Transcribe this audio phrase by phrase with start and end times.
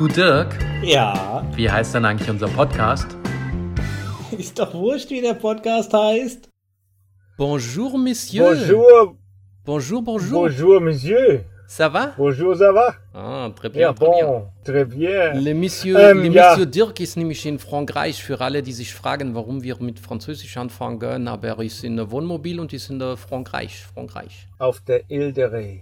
[0.00, 3.06] Du Dirk, Ja, wie heißt denn eigentlich unser Podcast?
[4.38, 6.48] ist doch wurscht, wie der Podcast heißt.
[7.36, 8.46] Bonjour, Monsieur.
[8.48, 9.16] Bonjour,
[9.66, 10.40] Bonjour, bonjour.
[10.48, 11.44] bonjour, monsieur.
[11.68, 12.14] Ça va?
[12.16, 12.94] Bonjour, ça va?
[13.12, 14.26] Ah, très bien, Ja, très bien.
[14.26, 15.34] bon, très bien.
[15.34, 16.48] Le Monsieur, Ähm, le ja.
[16.48, 18.24] Monsieur Dirk ist nämlich in Frankreich.
[18.24, 22.10] Für alle, die sich fragen, warum wir mit Französisch anfangen, aber er ist in der
[22.10, 23.84] Wohnmobil und ist in der Frankreich.
[23.94, 24.48] Frankreich.
[24.58, 25.80] Auf der Ile de Ré.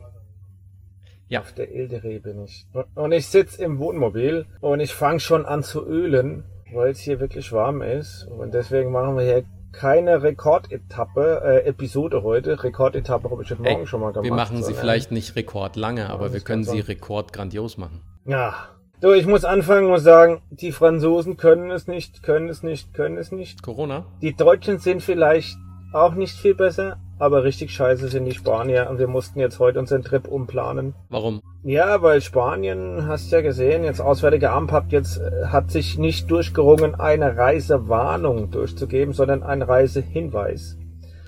[1.28, 1.40] Ja.
[1.40, 2.66] Auf der Ile de Ré bin ich.
[2.72, 7.00] Und- Und ich sitze im Wohnmobil und ich fange schon an zu ölen, weil es
[7.00, 8.24] hier wirklich warm ist.
[8.24, 12.62] Und deswegen machen wir hier keine Rekordetappe, äh, Episode heute.
[12.62, 14.24] Rekordetappe habe ich heute Morgen Ey, schon mal gemacht.
[14.24, 18.00] wir machen sie vielleicht nicht rekordlange, aber wir können sie rekordgrandios machen.
[18.24, 18.54] Ja.
[19.00, 23.16] So, ich muss anfangen und sagen, die Franzosen können es nicht, können es nicht, können
[23.16, 23.62] es nicht.
[23.62, 24.06] Corona?
[24.22, 25.56] Die Deutschen sind vielleicht
[25.92, 29.78] auch nicht viel besser, aber richtig scheiße sind die Spanier und wir mussten jetzt heute
[29.78, 30.94] unseren Trip umplanen.
[31.08, 31.40] Warum?
[31.62, 36.30] Ja, weil Spanien, hast ja gesehen, jetzt Auswärtige Amt hat jetzt, äh, hat sich nicht
[36.30, 40.76] durchgerungen, eine Reisewarnung durchzugeben, sondern einen Reisehinweis.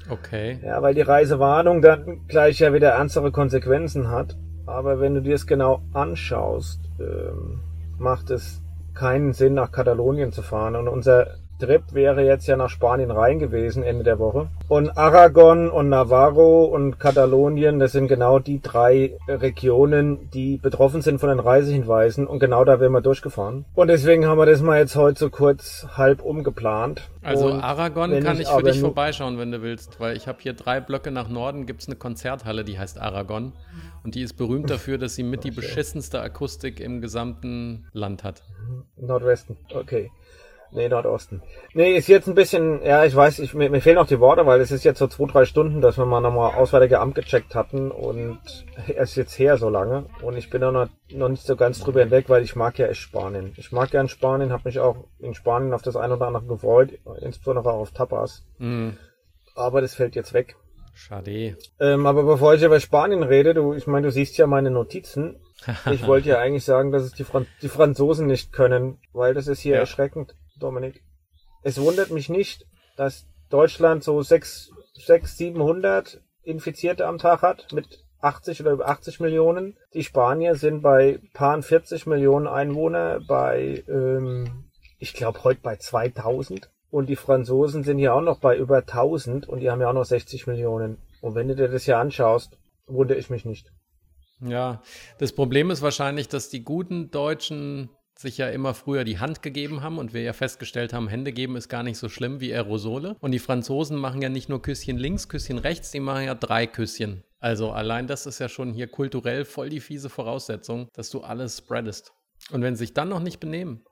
[0.09, 0.59] Okay.
[0.65, 4.37] Ja, weil die Reisewarnung dann gleich ja wieder ernstere Konsequenzen hat.
[4.67, 7.61] Aber wenn du dir es genau anschaust, ähm,
[7.99, 8.63] macht es
[8.95, 10.77] keinen Sinn, nach Katalonien zu fahren.
[10.77, 14.49] Und unser Trip wäre jetzt ja nach Spanien rein gewesen, Ende der Woche.
[14.69, 21.21] Und Aragon und Navarro und Katalonien, das sind genau die drei Regionen, die betroffen sind
[21.21, 22.27] von den Reisehinweisen.
[22.27, 23.65] Und genau da wären wir durchgefahren.
[23.75, 27.09] Und deswegen haben wir das mal jetzt heute so kurz halb umgeplant.
[27.23, 30.55] Also Und Aragon kann ich für dich vorbeischauen, wenn du willst, weil ich habe hier
[30.55, 33.53] drei Blöcke nach Norden, gibt es eine Konzerthalle, die heißt Aragon.
[34.03, 38.43] Und die ist berühmt dafür, dass sie mit die beschissenste Akustik im gesamten Land hat.
[38.97, 40.11] Nordwesten, okay.
[40.73, 41.43] Nee, Nordosten.
[41.75, 44.47] Nee, ist jetzt ein bisschen, ja, ich weiß, ich, mir, mir fehlen auch die Worte,
[44.47, 47.55] weil es ist jetzt so zwei, drei Stunden, dass wir mal nochmal Auswärtige Amt gecheckt
[47.57, 48.39] hatten und
[48.87, 51.81] es ist jetzt her so lange und ich bin auch noch, noch nicht so ganz
[51.81, 53.53] drüber hinweg, weil ich mag ja echt Spanien.
[53.57, 56.91] Ich mag gern Spanien, habe mich auch in Spanien auf das eine oder andere gefreut,
[57.21, 58.97] insbesondere auch auf Tapas, Hm,
[59.57, 60.55] aber das fällt jetzt weg.
[60.95, 61.57] schade.
[61.81, 65.41] Ähm, aber bevor ich über Spanien rede, du, ich meine, du siehst ja meine Notizen.
[65.91, 69.47] Ich wollte ja eigentlich sagen, dass es die, Fran die Franzosen nicht können, weil das
[69.47, 69.81] ist hier Ja.
[69.81, 71.03] erschreckend, Dominik.
[71.63, 72.67] Es wundert mich nicht,
[72.97, 79.21] dass Deutschland so 6, 6 700 Infizierte am Tag hat mit 80 oder über 80
[79.21, 79.77] Millionen.
[79.95, 86.71] Die Spanier sind bei paar 40 Millionen Einwohner bei, ähm, ich glaube, heute bei 2000.
[86.91, 89.95] Und die Franzosen sind ja auch noch bei über 1000 und die haben ja auch
[89.95, 90.99] noch 60 Millionen.
[91.21, 93.71] Und wenn du dir das hier anschaust, wundere ich mich nicht.
[94.41, 94.83] Ja,
[95.19, 99.83] das Problem ist wahrscheinlich, dass die guten Deutschen sich ja immer früher die Hand gegeben
[99.83, 103.17] haben und wir ja festgestellt haben, Hände geben ist gar nicht so schlimm wie Aerosole.
[103.21, 106.67] Und die Franzosen machen ja nicht nur Küsschen links, Küsschen rechts, die machen ja drei
[106.67, 107.25] Küsschen.
[107.39, 111.59] Also allein das ist ja schon hier kulturell voll die fiese Voraussetzung, dass du alles
[111.59, 112.13] spreadest.
[112.53, 113.83] Und wenn sie sich dann noch nicht benehmen.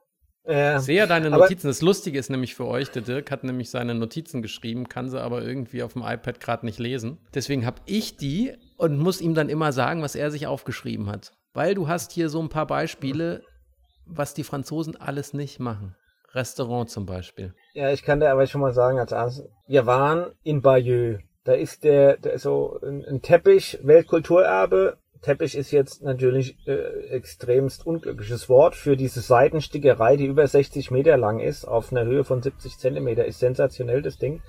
[0.45, 1.67] Ich sehe ja deine aber- Notizen.
[1.67, 5.21] Das Lustige ist nämlich für euch, der Dirk hat nämlich seine Notizen geschrieben, kann sie
[5.21, 7.19] aber irgendwie auf dem iPad gerade nicht lesen.
[7.35, 11.33] Deswegen habe ich die und muss ihm dann immer sagen, was er sich aufgeschrieben hat.
[11.53, 13.43] Weil du hast hier so ein paar Beispiele,
[14.09, 15.95] was die Franzosen alles nicht machen.
[16.35, 17.55] Restaurant zum Beispiel.
[17.73, 21.21] Ja, ich kann dir aber schon mal sagen, als erstes, wir waren in Bayeux.
[21.45, 24.99] Da ist der, der ist so ein, ein Teppich, Weltkulturerbe.
[25.23, 31.17] Teppich ist jetzt natürlich äh, extremst unglückliches Wort für diese Seitenstickerei, die über 60 Meter
[31.17, 33.25] lang ist, auf einer Höhe von 70 Zentimeter.
[33.25, 34.43] Ist sensationell, das Ding,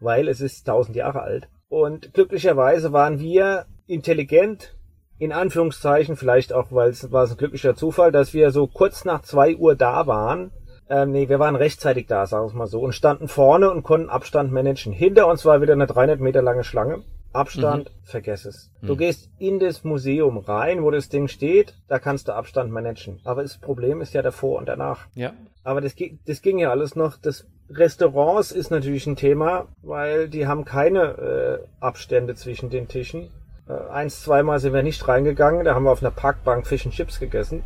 [0.00, 1.48] weil es ist 1000 Jahre alt.
[1.68, 4.74] Und glücklicherweise waren wir intelligent,
[5.20, 9.04] in Anführungszeichen, vielleicht auch, weil es war es ein glücklicher Zufall, dass wir so kurz
[9.04, 10.50] nach zwei Uhr da waren.
[10.88, 14.08] Ähm, nee, wir waren rechtzeitig da, sagen wir mal so, und standen vorne und konnten
[14.08, 14.94] Abstand managen.
[14.94, 17.02] Hinter uns war wieder eine 300 Meter lange Schlange.
[17.32, 18.72] Abstand, vergess es.
[18.82, 23.20] Du gehst in das Museum rein, wo das Ding steht, da kannst du Abstand managen.
[23.22, 25.06] Aber das Problem ist ja davor und danach.
[25.14, 25.34] Ja.
[25.62, 25.94] Aber das,
[26.26, 27.18] das ging ja alles noch.
[27.18, 33.30] Das Restaurants ist natürlich ein Thema, weil die haben keine äh, Abstände zwischen den Tischen.
[33.70, 36.94] Äh, eins, zweimal sind wir nicht reingegangen, da haben wir auf einer Parkbank Fish and
[36.94, 37.62] Chips gegessen.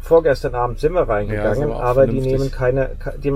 [0.00, 3.32] Vorgestern Abend sind wir Ja, reingegangen, ist aber aber die nehmen keine, ke- die,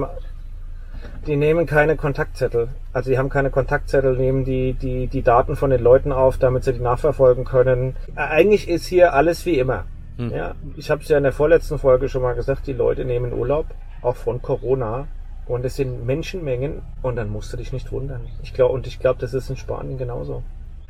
[1.26, 2.68] die nehmen keine Kontaktzettel.
[2.92, 6.64] Also die haben keine Kontaktzettel, nehmen die, die, die Daten von den Leuten auf, damit
[6.64, 7.96] sie die nachverfolgen können.
[8.16, 9.84] Äh, Eigentlich ist hier alles wie immer.
[10.16, 10.30] Hm.
[10.30, 13.32] Ja, ich habe es ja in der vorletzten Folge schon mal gesagt, die Leute nehmen
[13.32, 13.66] Urlaub,
[14.02, 15.06] auch von Corona.
[15.46, 18.22] Und es sind Menschenmengen und dann musst du dich nicht wundern.
[18.42, 20.42] Ich glaube, und ich glaube, das ist in Spanien genauso.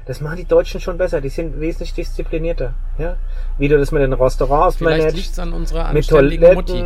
[0.07, 1.21] Das machen die Deutschen schon besser.
[1.21, 2.75] Die sind wesentlich disziplinierter.
[2.99, 3.17] Ja?
[3.59, 6.85] Wie du das mit den Restaurants Vielleicht managst, es an unserer mit anständigen Mutti.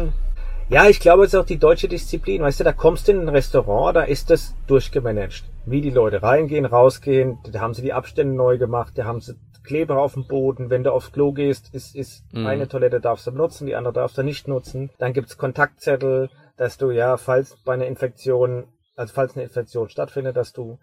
[0.70, 2.42] Ja, ich glaube, es ist auch die deutsche Disziplin.
[2.42, 5.44] Weißt du, da kommst du in ein Restaurant, da ist das durchgemanagt.
[5.64, 9.34] Wie die Leute reingehen, rausgehen, da haben sie die Abstände neu gemacht, da haben sie
[9.64, 10.70] Kleber auf dem Boden.
[10.70, 12.46] Wenn du aufs Klo gehst, ist, ist Mhm.
[12.46, 14.90] eine Toilette darfst du nutzen, die andere darfst du nicht nutzen.
[14.98, 18.64] Dann gibt's Kontaktzettel, dass du ja, falls bei einer Infektion,
[18.96, 20.78] also falls eine Infektion stattfindet, dass du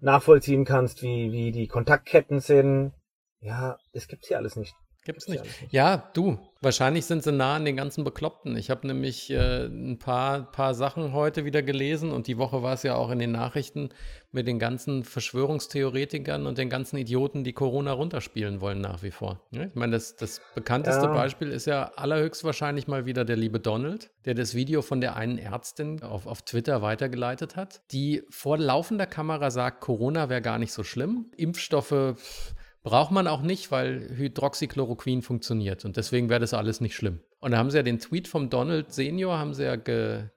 [0.00, 2.92] nachvollziehen kannst, wie, wie die Kontaktketten sind.
[3.40, 4.74] Ja, das gibt's hier alles nicht.
[5.04, 5.42] Gibt's nicht.
[5.70, 8.56] ja du, wahrscheinlich sind sie nah an den ganzen Bekloppten.
[8.56, 12.74] Ich habe nämlich äh, ein paar, paar Sachen heute wieder gelesen und die Woche war
[12.74, 13.88] es ja auch in den Nachrichten
[14.30, 19.40] mit den ganzen Verschwörungstheoretikern und den ganzen Idioten, die Corona runterspielen wollen nach wie vor.
[19.50, 21.12] Ich meine, das, das bekannteste Ja.
[21.12, 25.38] Beispiel ist ja allerhöchstwahrscheinlich mal wieder der liebe Donald, der das Video von der einen
[25.38, 30.72] Ärztin auf, auf Twitter weitergeleitet hat, die vor laufender Kamera sagt, Corona wäre gar nicht
[30.72, 31.30] so schlimm.
[31.36, 36.94] Impfstoffe pff, Braucht man auch nicht, weil Hydroxychloroquin funktioniert und deswegen wäre das alles nicht
[36.94, 37.20] schlimm.
[37.40, 40.30] Und da haben sie ja den Tweet vom Donald Senior haben sie ja ge,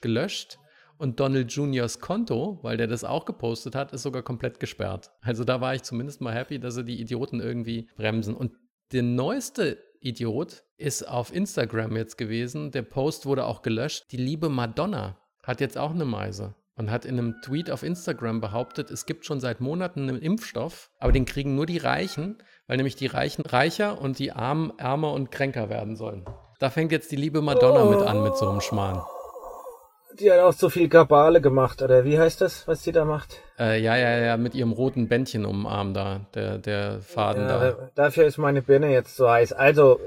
[0.00, 0.58] gelöscht
[0.98, 5.10] und Donald Juniors Konto, weil der das auch gepostet hat, ist sogar komplett gesperrt.
[5.20, 8.34] Also da war ich zumindest mal happy, dass sie die Idioten irgendwie bremsen.
[8.34, 8.52] Und
[8.92, 12.70] der neueste Idiot ist auf Instagram jetzt gewesen.
[12.70, 14.04] Der Post wurde auch gelöscht.
[14.12, 18.40] Die liebe Madonna hat jetzt auch eine Meise und hat in einem Tweet auf Instagram
[18.40, 22.76] behauptet, es gibt schon seit Monaten einen Impfstoff, aber den kriegen nur die Reichen, weil
[22.78, 26.24] nämlich die Reichen reicher und die Armen ärmer und kränker werden sollen.
[26.58, 29.02] Da fängt jetzt die liebe Madonna mit an mit so einem Schmarrn.
[30.20, 33.40] Die hat auch so viel Kabale gemacht, oder wie heißt das, was sie da macht?
[33.58, 37.42] Äh, ja, ja, ja, mit ihrem roten Bändchen um den Arm da, der, der Faden
[37.48, 37.90] Ja, da.
[37.96, 39.52] dafür ist meine Birne jetzt so heiß.
[39.52, 39.98] Also,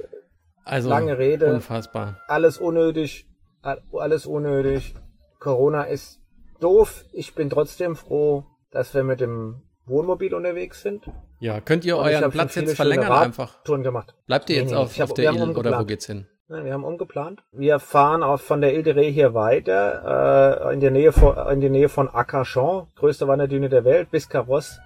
[0.64, 1.52] Also lange Rede.
[1.54, 2.19] unfassbar.
[2.30, 3.28] alles unnötig,
[3.62, 4.96] all- alles unnötig.
[5.40, 6.22] Corona ist
[6.59, 7.06] doof.
[7.12, 11.06] Ich bin trotzdem froh, dass wir mit dem Wohnmobil unterwegs sind.
[11.39, 13.57] Ja, könnt ihr euren Platz jetzt verlängern einfach?
[13.57, 14.15] Radtouren gemacht.
[14.25, 16.27] Bleibt ihr jetzt nee, auf, auf der Ile oder wo geht's hin?
[16.50, 17.44] Nein, wir haben umgeplant.
[17.51, 21.36] Wir fahren auch von der Ile de Ré hier weiter, äh, in der Nähe von,
[21.51, 24.80] in der Nähe von Arcachon, größte Wanderdüne der Welt, bis Carros.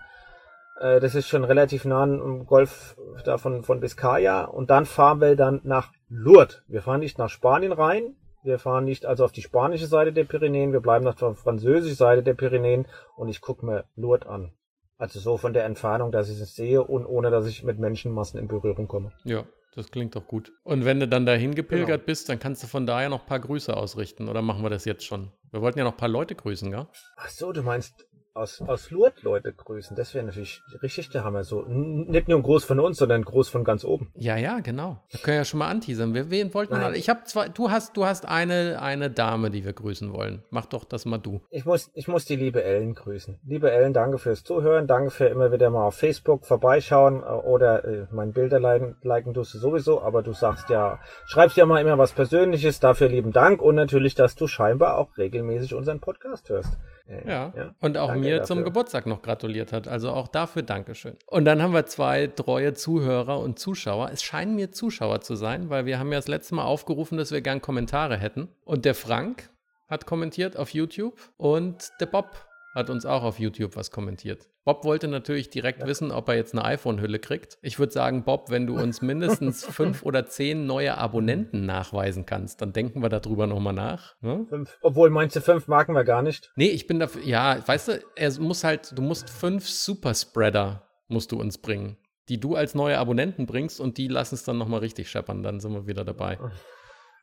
[0.79, 2.95] Äh, das ist schon relativ nah am Golf
[3.25, 4.45] da von, von Biscaya.
[4.45, 6.63] Und dann fahren wir dann nach Lourdes.
[6.67, 8.15] Wir fahren nicht nach Spanien rein.
[8.43, 10.73] Wir fahren nicht also auf die spanische Seite der Pyrenäen.
[10.73, 12.87] Wir bleiben auf der französischen Seite der Pyrenäen.
[13.15, 14.51] Und ich gucke mir Lourdes an.
[14.97, 18.39] Also so von der Entfernung, dass ich es sehe und ohne, dass ich mit Menschenmassen
[18.39, 19.11] in Berührung komme.
[19.23, 19.45] Ja,
[19.75, 20.51] das klingt doch gut.
[20.63, 22.05] Und wenn du dann dahin gepilgert Genau.
[22.05, 24.29] bist, dann kannst du von daher noch ein paar Grüße ausrichten.
[24.29, 25.31] Oder machen wir das jetzt schon?
[25.51, 26.87] Wir wollten ja noch ein paar Leute grüßen, gell?
[27.17, 29.95] Ach so, du meinst aus, aus Lourdes Leute grüßen.
[29.95, 31.43] Das wäre natürlich richtig der Hammer.
[31.43, 34.11] So, nicht nur ein Groß von uns, sondern ein Groß von ganz oben.
[34.15, 35.03] Ja, ja, genau.
[35.09, 36.13] Wir können ja schon mal anteasern.
[36.13, 36.93] Wir, wen wollten wir?
[36.93, 40.43] Ich habe zwei, du hast, du hast eine, eine Dame, die wir grüßen wollen.
[40.49, 41.41] Mach doch das mal du.
[41.49, 43.39] Ich muss, ich muss die liebe Ellen grüßen.
[43.45, 44.87] Liebe Ellen, danke fürs Zuhören.
[44.87, 49.33] Danke für immer wieder mal auf Facebook vorbeischauen äh, oder äh, mein Bilder liken, liken
[49.33, 52.79] tust du sowieso, aber du sagst ja, schreibst ja mal immer was Persönliches.
[52.79, 56.77] Dafür lieben Dank und natürlich, dass du scheinbar auch regelmäßig unseren Podcast hörst.
[57.07, 57.53] Äh, Ja.
[57.81, 58.65] Und auch danke mir zum dafür.
[58.71, 59.87] Geburtstag noch gratuliert hat.
[59.87, 61.15] Also auch dafür Dankeschön.
[61.27, 64.09] Und dann haben wir zwei treue Zuhörer und Zuschauer.
[64.11, 67.31] Es scheinen mir Zuschauer zu sein, weil wir haben ja das letzte Mal aufgerufen, dass
[67.31, 68.47] wir gern Kommentare hätten.
[68.63, 69.49] Und der Frank
[69.87, 72.27] hat kommentiert auf YouTube und der Bob
[72.73, 74.47] hat uns auch auf YouTube was kommentiert.
[74.63, 77.57] Bob wollte natürlich direkt wissen, ob er jetzt eine iPhone-Hülle kriegt.
[77.61, 82.61] Ich würde sagen, Bob, wenn du uns mindestens fünf oder zehn neue Abonnenten nachweisen kannst,
[82.61, 84.15] dann denken wir darüber nochmal nach.
[84.21, 84.45] Ne?
[84.47, 84.77] Fünf.
[84.81, 86.51] Obwohl, meinst du, fünf marken wir gar nicht?
[86.55, 91.31] Nee, ich bin dafür, ja, weißt du, er muss halt, du musst fünf Superspreader musst
[91.31, 91.97] du uns bringen,
[92.29, 95.59] die du als neue Abonnenten bringst und die lassen es dann nochmal richtig scheppern, dann
[95.59, 96.39] sind wir wieder dabei.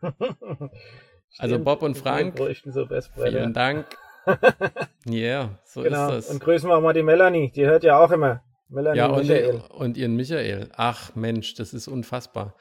[1.36, 2.40] Also Bob und Frank.
[3.14, 3.86] Vielen Dank.
[5.06, 6.12] Ja, yeah, so Genau.
[6.12, 6.40] ist Und das.
[6.40, 7.50] grüßen wir auch mal die Melanie.
[7.54, 8.42] Die hört ja auch immer.
[8.68, 9.62] Melanie Ja, und und, Michael.
[9.70, 10.68] und ihren Michael.
[10.76, 12.54] Ach Mensch, das ist unfassbar.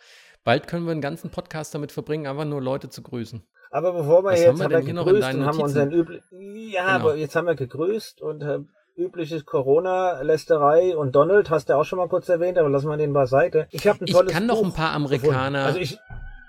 [0.45, 3.43] Bald können wir einen ganzen Podcast damit verbringen, einfach nur Leute zu grüßen.
[3.69, 5.59] Aber bevor wir Was jetzt haben wir haben wir hier noch in deinen und haben
[5.59, 6.23] unseren üblichen.
[6.71, 7.09] Ja, Genau.
[7.09, 8.59] aber jetzt haben wir gegrüßt und äh,
[8.95, 13.11] übliches Corona-Lästerei und Donald hast du auch schon mal kurz erwähnt, aber lassen wir den
[13.11, 13.67] beiseite.
[13.71, 14.91] Ich habe ein Ich tolles kann noch ein paar.
[14.93, 15.65] Amerikaner.
[15.65, 15.99] Also ich,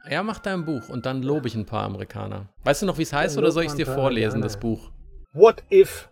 [0.08, 2.46] Ja, mach dein Buch und dann lobe ich ein paar Amerikaner.
[2.64, 4.44] Weißt du noch, wie es heißt, oder soll ich es dir vorlesen, Amerikaner.
[4.44, 4.90] das Buch?
[5.38, 6.08] What if,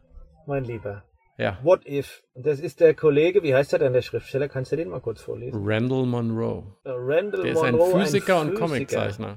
[0.47, 1.03] mein Lieber.
[1.37, 1.59] Ja.
[1.65, 2.23] What if.
[2.35, 4.49] Und das ist der Kollege, wie heißt er denn, der Schriftsteller?
[4.49, 5.61] Kannst du den mal kurz vorlesen?
[5.65, 6.63] Randall Monroe.
[6.85, 8.67] Äh, Randall Der ist ein Monroe, Physiker und Physiker.
[8.69, 9.37] Comiczeichner.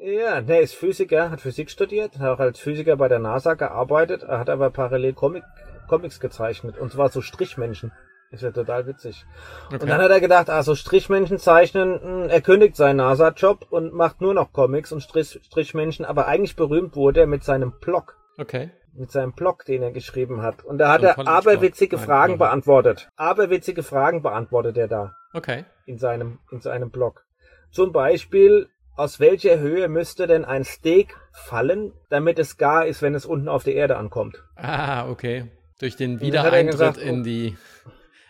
[0.00, 4.22] Ja, der ist Physiker, hat Physik studiert, hat auch als Physiker bei der NASA gearbeitet,
[4.22, 5.42] er hat aber parallel Comic,
[5.88, 7.90] Comics gezeichnet, und zwar so Strichmenschen.
[8.30, 9.24] Ist ja total witzig.
[9.72, 10.02] Und dann Okay.
[10.04, 14.34] hat er gedacht, ah, so Strichmenschen zeichnen, mh, er kündigt seinen NASA-Job und macht nur
[14.34, 18.16] noch Comics und Strich, Strichmenschen, aber eigentlich berühmt wurde er mit seinem Blog.
[18.38, 18.70] Okay.
[18.98, 20.64] Mit seinem Blog, den er geschrieben hat.
[20.64, 22.48] Und da hat So er aberwitzige Nein, Fragen Blog.
[22.48, 23.08] beantwortet.
[23.16, 25.64] Aberwitzige Fragen beantwortet er da Okay.
[25.84, 27.24] in seinem, in seinem Blog.
[27.70, 33.14] Zum Beispiel, aus welcher Höhe müsste denn ein Steak fallen, damit es gar ist, wenn
[33.14, 34.42] es unten auf der Erde ankommt?
[34.54, 35.50] Ah, okay.
[35.78, 37.24] Durch den er Wiedereintritt gesagt, in oh.
[37.24, 37.56] die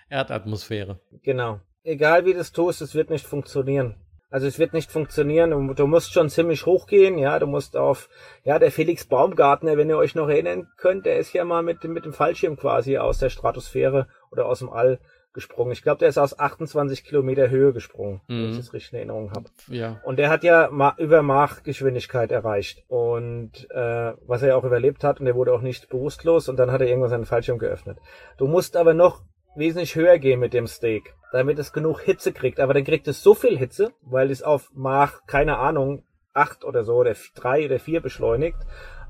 [0.08, 0.98] Erdatmosphäre.
[1.22, 1.60] Genau.
[1.84, 3.94] egal wie du es tust, es wird nicht funktionieren.
[4.36, 5.52] Also es wird nicht funktionieren.
[5.52, 7.38] Du, du musst schon ziemlich hochgehen, ja.
[7.38, 8.10] Du musst auf,
[8.44, 11.82] ja, der Felix Baumgartner, wenn ihr euch noch erinnern könnt, der ist ja mal mit,
[11.84, 15.00] mit dem Fallschirm quasi aus der Stratosphäre oder aus dem All
[15.32, 15.72] gesprungen.
[15.72, 18.34] Ich glaube, der ist aus 28 Kilometer Höhe gesprungen, mhm.
[18.34, 18.60] wenn ich mhm.
[18.60, 19.46] das richtig in Erinnerung habe.
[19.68, 20.02] Ja.
[20.04, 22.84] Und der hat ja ma über Mach-Geschwindigkeit erreicht.
[22.88, 26.58] Und äh, was er ja auch überlebt hat und er wurde auch nicht bewusstlos und
[26.58, 27.96] dann hat er irgendwann seinen Fallschirm geöffnet.
[28.36, 29.22] Du musst aber noch
[29.56, 32.60] wesentlich höher gehen mit dem Steak, damit es genug Hitze kriegt.
[32.60, 36.84] Aber dann kriegt es so viel Hitze, weil es auf Mach, keine Ahnung, acht oder
[36.84, 38.58] so oder drei oder vier beschleunigt.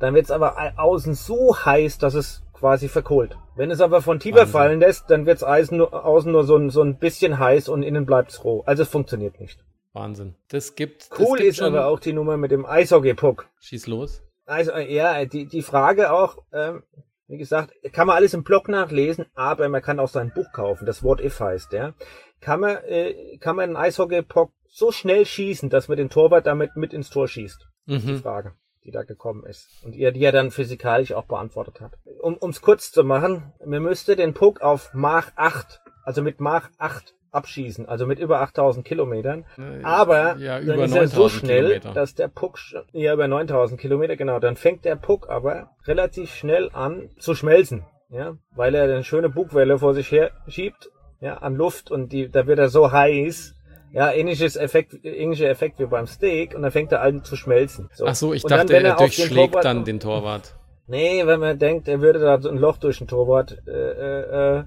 [0.00, 3.37] Dann wird es aber außen so heiß, dass es quasi verkohlt.
[3.55, 4.53] Wenn es aber von tiefer Wahnsinn.
[4.53, 8.07] fallen lässt, dann wird es außen nur so ein, so ein bisschen heiß und innen
[8.07, 8.62] bleibt es roh.
[8.67, 9.65] Also es funktioniert nicht.
[9.93, 10.35] Wahnsinn.
[10.49, 11.09] Das gibt.
[11.19, 13.49] Cool das gibt ist aber auch die Nummer mit dem Eishockey-Puck.
[13.61, 14.23] Schieß los.
[14.45, 16.83] Also ja, die, die Frage auch, ähm,
[17.28, 20.87] wie gesagt, kann man alles im Blog nachlesen, aber man kann auch sein Buch kaufen,
[20.87, 21.95] das What If heißt, ja.
[22.40, 26.76] Kann man, äh, kann man einen Eishockey-Puck so schnell schießen, dass man den Torwart damit
[26.76, 27.66] mit ins Tor schießt?
[27.87, 28.00] Mhm.
[28.06, 28.52] Die Frage
[28.87, 29.68] die da gekommen ist.
[29.85, 31.99] Und ihr, die er dann physikalisch auch beantwortet hat.
[32.21, 36.71] Um es kurz zu machen, man müsste den Puck auf Mach 8, also mit Mach
[36.78, 39.45] 8 abschießen, also mit über 8000 Kilometern.
[39.83, 41.93] Aber ja, dann ist er so schnell, Kilometer.
[41.93, 42.59] dass der Puck,
[42.93, 47.85] ja über 9000 Kilometer, genau, dann fängt der Puck aber relativ schnell an zu schmelzen,
[48.09, 50.90] ja, weil er eine schöne Bugwelle vor sich her schiebt,
[51.21, 53.55] ja, an Luft und die, da wird er so heiß,
[53.93, 57.88] ja, ähnliches Effekt, ähnlicher Effekt wie beim Steak und dann fängt er an zu schmelzen.
[57.93, 58.07] So.
[58.07, 60.55] Ach so, ich und dachte, dann, er, er durchschlägt Torwart, dann den Torwart.
[60.88, 64.64] Nee, wenn man denkt, er würde da so ein Loch durch den Torwart, äh, äh,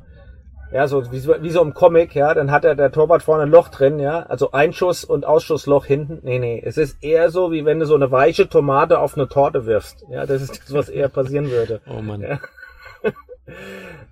[0.71, 3.49] ja, so wie, wie so im Comic, ja, dann hat er der Torwart vorne ein
[3.49, 6.19] Loch drin, ja, also Einschuss und Ausschussloch hinten.
[6.23, 9.27] Nee, nee, es ist eher so, wie wenn du so eine weiche Tomate auf eine
[9.27, 10.05] Torte wirfst.
[10.09, 11.81] Ja, das ist das, was eher passieren würde.
[11.89, 12.21] Oh Mann.
[12.21, 12.39] Ja.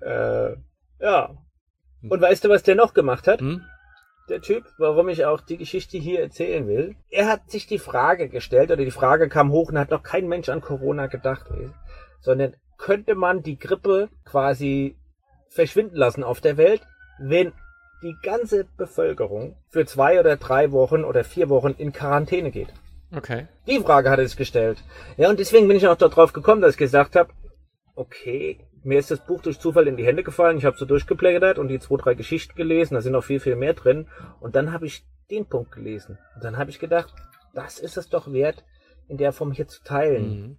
[0.00, 0.56] äh,
[1.00, 1.30] ja.
[2.08, 3.40] Und weißt du, was der noch gemacht hat?
[3.40, 3.62] Hm?
[4.28, 6.96] der Typ, warum ich auch die Geschichte hier erzählen will.
[7.10, 10.28] Er hat sich die Frage gestellt, oder die Frage kam hoch und hat noch kein
[10.28, 11.46] Mensch an Corona gedacht,
[12.20, 14.96] sondern könnte man die Grippe quasi
[15.48, 16.82] verschwinden lassen auf der Welt,
[17.18, 17.52] wenn
[18.02, 22.68] die ganze Bevölkerung für zwei oder drei Wochen oder vier Wochen in Quarantäne geht.
[23.14, 23.48] Okay.
[23.66, 24.82] Die Frage hat sich gestellt.
[25.16, 27.32] Ja, und deswegen bin ich auch darauf gekommen, dass ich gesagt habe,
[27.94, 30.58] okay, mir ist das Buch durch Zufall in die Hände gefallen.
[30.58, 32.94] Ich habe so durchgeblättert und die zwei, drei Geschichten gelesen.
[32.94, 34.08] Da sind noch viel, viel mehr drin.
[34.40, 36.18] Und dann habe ich den Punkt gelesen.
[36.34, 37.12] Und dann habe ich gedacht,
[37.54, 38.64] das ist es doch wert,
[39.08, 40.28] in der Form hier zu teilen.
[40.28, 40.58] Mhm.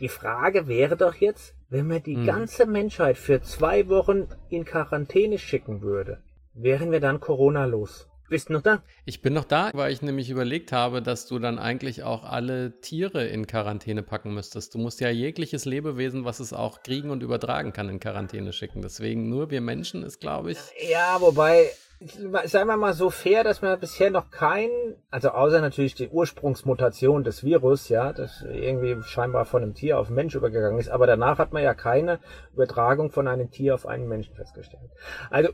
[0.00, 2.24] Die Frage wäre doch jetzt, wenn man die mhm.
[2.24, 6.22] ganze Menschheit für zwei Wochen in Quarantäne schicken würde,
[6.54, 8.08] wären wir dann Corona los?
[8.30, 8.82] Bist du noch da?
[9.04, 12.80] Ich bin noch da, weil ich nämlich überlegt habe, dass du dann eigentlich auch alle
[12.80, 14.72] Tiere in Quarantäne packen müsstest.
[14.72, 18.82] Du musst ja jegliches Lebewesen, was es auch kriegen und übertragen kann, in Quarantäne schicken.
[18.82, 20.58] Deswegen nur wir Menschen ist, glaube ich.
[20.88, 24.70] Ja, wobei, seien wir mal so fair, dass man bisher noch kein,
[25.10, 30.06] also außer natürlich die Ursprungsmutation des Virus, ja, das irgendwie scheinbar von einem Tier auf
[30.06, 32.18] einen Mensch übergegangen ist, aber danach hat man ja keine
[32.54, 34.90] Übertragung von einem Tier auf einen Menschen festgestellt.
[35.28, 35.50] Also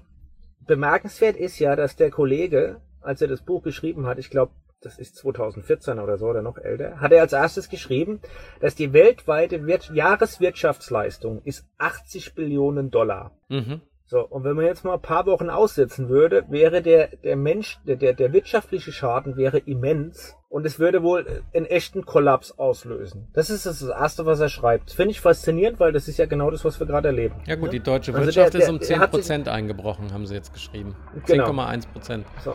[0.67, 4.99] bemerkenswert ist ja, dass der Kollege, als er das Buch geschrieben hat, ich glaube, das
[4.99, 8.21] ist 2014 oder so oder noch älter, hat er als erstes geschrieben,
[8.61, 13.33] dass die weltweite Wirt Jahreswirtschaftsleistung ist 80 Billionen Dollar.
[13.49, 13.81] Mhm.
[14.09, 17.81] So, und wenn man jetzt mal ein paar Wochen aussetzen würde, wäre der, der Mensch,
[17.89, 23.27] der, der, der wirtschaftliche Schaden wäre immens und es würde wohl einen echten Kollaps auslösen.
[23.33, 24.93] Das ist das Erste, was er schreibt.
[24.93, 27.35] Finde ich faszinierend, weil das ist ja genau das, was wir gerade erleben.
[27.47, 30.53] Ja gut, die deutsche also Wirtschaft der, der, ist um 10% eingebrochen, haben sie jetzt
[30.53, 30.95] geschrieben.
[31.27, 31.51] Genau.
[31.51, 32.23] 10,1%.
[32.45, 32.55] So.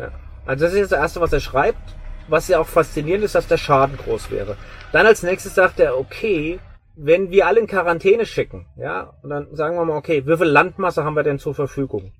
[0.00, 0.10] Ja.
[0.46, 1.78] Also das ist das Erste, was er schreibt.
[2.26, 4.56] Was ja auch faszinierend ist, dass der Schaden groß wäre.
[4.92, 6.58] Dann als nächstes sagt er, okay,
[6.96, 10.46] wenn wir alle in Quarantäne schicken, ja, und dann sagen wir mal, okay, wie viel
[10.46, 12.12] Landmasse haben wir denn zur Verfügung?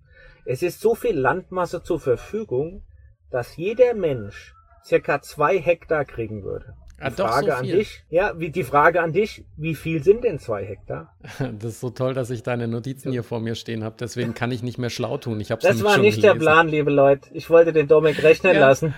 [0.44, 2.82] Es ist so viel Landmasse zur Verfügung,
[3.30, 4.54] dass jeder Mensch
[4.84, 6.74] circa zwei Hektar kriegen würde.
[6.98, 10.22] Die ah, Frage so an dich, ja, wie, die Frage an dich, wie viel sind
[10.22, 11.14] denn zwei Hektar?
[11.58, 13.96] Das ist so toll, dass ich deine Notizen hier vor mir stehen habe.
[13.98, 15.40] Deswegen kann ich nicht mehr schlau tun.
[15.40, 16.38] Ich hab's das war nicht gelesen.
[16.38, 17.28] der Plan, liebe Leute.
[17.32, 18.60] Ich wollte den Dominik rechnen ja.
[18.60, 18.94] lassen.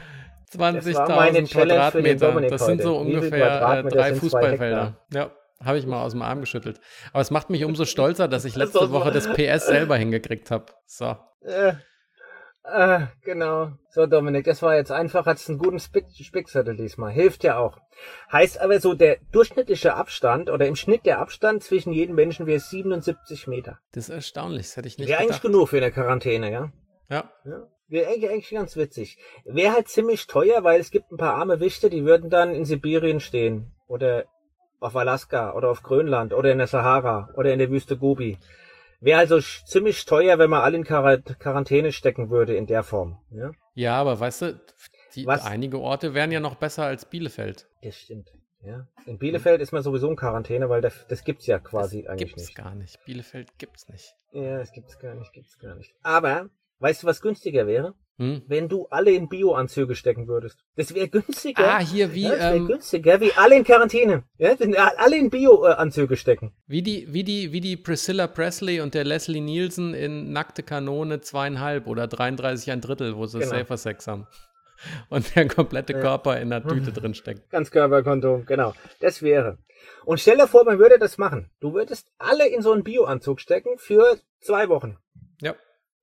[0.52, 2.48] 20.000 Quadratmeter.
[2.48, 4.96] Das sind so ungefähr äh, drei Fußballfelder.
[5.12, 5.30] Ja.
[5.64, 6.80] Habe ich mal aus dem Arm geschüttelt.
[7.12, 10.66] Aber es macht mich umso stolzer, dass ich letzte Woche das PS selber hingekriegt habe.
[10.86, 11.16] So.
[11.42, 11.74] Äh,
[12.64, 13.72] äh, genau.
[13.90, 17.12] So, Dominik, das war jetzt einfach, hat's einen guten Spick Spickzettel diesmal.
[17.12, 17.78] Hilft ja auch.
[18.32, 22.60] Heißt aber so, der durchschnittliche Abstand oder im Schnitt der Abstand zwischen jedem Menschen wäre
[22.60, 23.78] 77 Meter.
[23.92, 26.72] Das ist erstaunlich, das hätte ich nicht Wäre eigentlich genug für eine Quarantäne, ja?
[27.08, 27.30] Ja.
[27.44, 27.68] ja.
[27.88, 29.16] Wäre eigentlich, eigentlich ganz witzig.
[29.44, 32.64] Wäre halt ziemlich teuer, weil es gibt ein paar arme Wichte, die würden dann in
[32.64, 33.72] Sibirien stehen.
[33.86, 34.24] Oder
[34.80, 38.38] auf Alaska oder auf Grönland oder in der Sahara oder in der Wüste Gobi.
[39.00, 43.18] Wäre also ziemlich teuer, wenn man alle in Quar Quarantäne stecken würde in der Form.
[43.30, 44.60] Ja, Ja, aber weißt du,
[45.14, 45.44] die, Was?
[45.44, 47.68] einige Orte wären ja noch besser als Bielefeld.
[47.82, 48.30] das stimmt.
[48.62, 48.88] Ja.
[49.04, 52.28] In Bielefeld ist man sowieso in Quarantäne, weil das, das gibt's ja quasi das eigentlich
[52.30, 52.56] gibt's nicht.
[52.56, 52.98] gar nicht.
[53.04, 54.14] Bielefeld gibt's nicht.
[54.32, 55.94] Ja, das gibt's gar nicht, gibt's gar nicht.
[56.02, 56.48] Aber,
[56.80, 57.94] weißt du, was günstiger wäre?
[58.18, 58.42] Hm?
[58.46, 60.64] Wenn du alle in Bio-Anzüge stecken würdest.
[60.76, 61.64] Das wäre günstiger.
[61.74, 64.22] Ah, hier wie, ja, das wäre ähm, günstiger, wie alle in Quarantäne.
[64.38, 66.52] Ja, wenn alle in Bio-Anzüge stecken.
[66.66, 71.20] wie, die, wie, die, wie die Priscilla Presley und der Leslie Nielsen in Nackte Kanone
[71.20, 73.50] zweieinhalb oder 33 ein Drittel, wo sie Genau.
[73.50, 74.26] Safer Sex haben.
[75.08, 76.00] Und der komplette Ja.
[76.00, 77.48] Körper in der Tüte drin steckt.
[77.50, 78.74] Ganzkörperkonto, genau.
[79.00, 79.56] Das wäre.
[80.04, 81.50] Und stell dir vor, man würde das machen.
[81.60, 84.98] Du würdest alle in so einen Bio-Anzug stecken für zwei Wochen.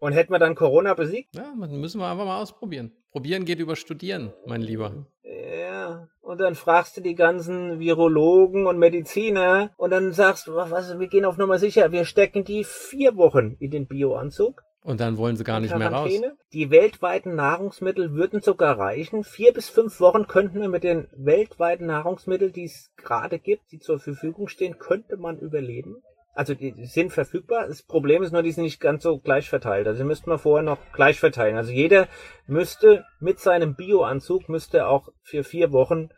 [0.04, 1.34] Und hätten wir dann Corona besiegt?
[1.34, 2.92] Ja, müssen wir einfach mal ausprobieren.
[3.14, 5.08] Probieren geht über Studieren, mein Lieber.
[5.24, 6.10] Ja.
[6.20, 11.08] Und dann fragst du die ganzen Virologen und Mediziner und dann sagst du, was, wir
[11.08, 14.64] gehen auf Nummer sicher, wir stecken die vier Wochen in den Bio-Anzug.
[14.84, 16.12] Und dann wollen sie gar nicht mehr raus.
[16.52, 19.24] Die weltweiten Nahrungsmittel würden sogar reichen.
[19.24, 23.80] Vier bis fünf Wochen könnten wir mit den weltweiten Nahrungsmitteln, die es gerade gibt, die
[23.80, 26.04] zur Verfügung stehen, könnte man überleben.
[26.36, 27.68] Also die sind verfügbar.
[27.68, 29.88] Das Problem ist nur, die sind nicht ganz so gleich verteilt.
[29.88, 31.58] Also die müssten wir vorher noch gleich verteilen.
[31.58, 32.08] Also jeder
[32.48, 36.10] müsste mit seinem Bio-Anzug müsste auch für vier Wochen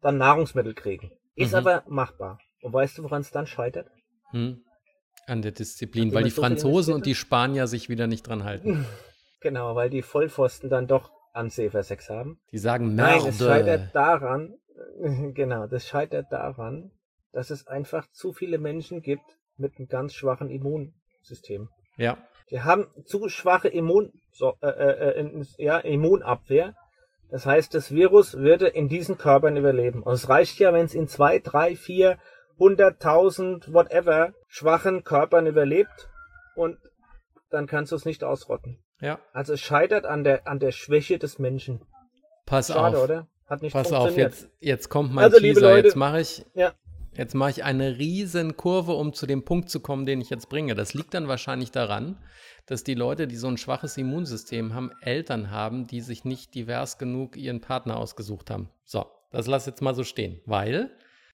[0.00, 1.10] dann Nahrungsmittel kriegen.
[1.34, 1.58] Ist Mhm.
[1.58, 2.38] aber machbar.
[2.62, 3.88] Und weißt du, woran es dann scheitert?
[4.30, 4.62] Hm?
[5.26, 8.86] An der Disziplin, weil die so Franzosen und die Spanier sich wieder nicht dran halten.
[9.40, 12.40] Genau, weil die Vollpfosten dann doch Ansefer-Sex haben.
[12.50, 14.54] Die sagen Nein, es scheitert daran,
[15.34, 16.92] genau, das scheitert daran,
[17.30, 21.68] dass es einfach zu viele Menschen gibt mit einem ganz schwachen Immunsystem.
[21.96, 22.18] Ja,
[22.50, 26.74] Die haben zu schwache Immun, so, äh, äh, äh, ja, Immunabwehr.
[27.30, 30.02] Das heißt, das Virus würde in diesen Körpern überleben.
[30.02, 32.18] Und es reicht ja, wenn es in zwei, drei, vier,
[32.58, 36.08] hunderttausend, whatever, schwachen Körpern überlebt
[36.56, 36.76] und
[37.50, 38.78] dann kannst du es nicht ausrotten.
[39.00, 39.18] ja.
[39.32, 41.80] Also es scheitert an der, an der Schwäche des Menschen.
[42.46, 43.04] Pass Schade, auf.
[43.04, 43.28] oder?
[43.46, 44.32] Hat nicht Pass auf, funktioniert.
[44.32, 45.70] jetzt, jetzt kommt mein Also, liebe Teaser.
[45.74, 46.72] Leute- jetzt mache ich, Ja.
[47.16, 50.48] Jetzt mache ich eine riesen Kurve, um zu dem Punkt zu kommen, den ich jetzt
[50.48, 50.74] bringe.
[50.74, 52.18] Das liegt dann wahrscheinlich daran,
[52.66, 56.98] dass die Leute, die so ein schwaches Immunsystem haben, Eltern haben, die sich nicht divers
[56.98, 58.70] genug ihren Partner ausgesucht haben.
[58.84, 60.90] So, das lass jetzt mal so stehen, weil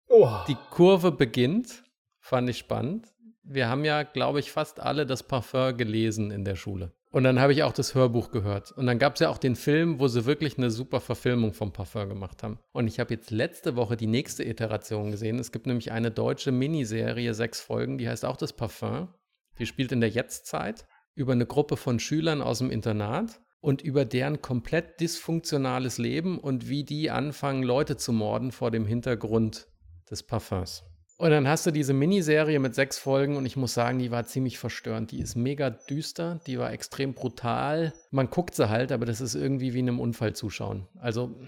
[0.09, 0.29] Oh.
[0.49, 1.85] die Kurve beginnt,
[2.19, 3.07] fand ich spannend.
[3.45, 6.93] Wir haben ja, glaube ich, fast alle das Parfum gelesen in der Schule.
[7.13, 8.71] Und dann habe ich auch das Hörbuch gehört.
[8.71, 11.73] Und dann gab es ja auch den Film, wo sie wirklich eine super Verfilmung vom
[11.73, 12.61] Parfum gemacht haben.
[12.73, 15.41] Und ich habe jetzt letzte Woche die nächste Iteration gesehen.
[15.41, 19.09] Es gibt nämlich eine deutsche Miniserie, sechs Folgen, die heißt auch das Parfum.
[19.59, 24.05] Die spielt in der Jetztzeit über eine Gruppe von Schülern aus dem Internat und über
[24.05, 29.67] deren komplett dysfunktionales Leben und wie die anfangen, Leute zu morden vor dem Hintergrund
[30.09, 30.85] des Parfums.
[31.21, 34.25] Und dann hast du diese Miniserie mit sechs Folgen und ich muss sagen, die war
[34.25, 35.11] ziemlich verstörend.
[35.11, 37.93] Die ist mega düster, die war extrem brutal.
[38.11, 40.89] Man guckt sie halt, aber das ist irgendwie wie in einem Unfall zuschauen.
[40.99, 41.39] Also,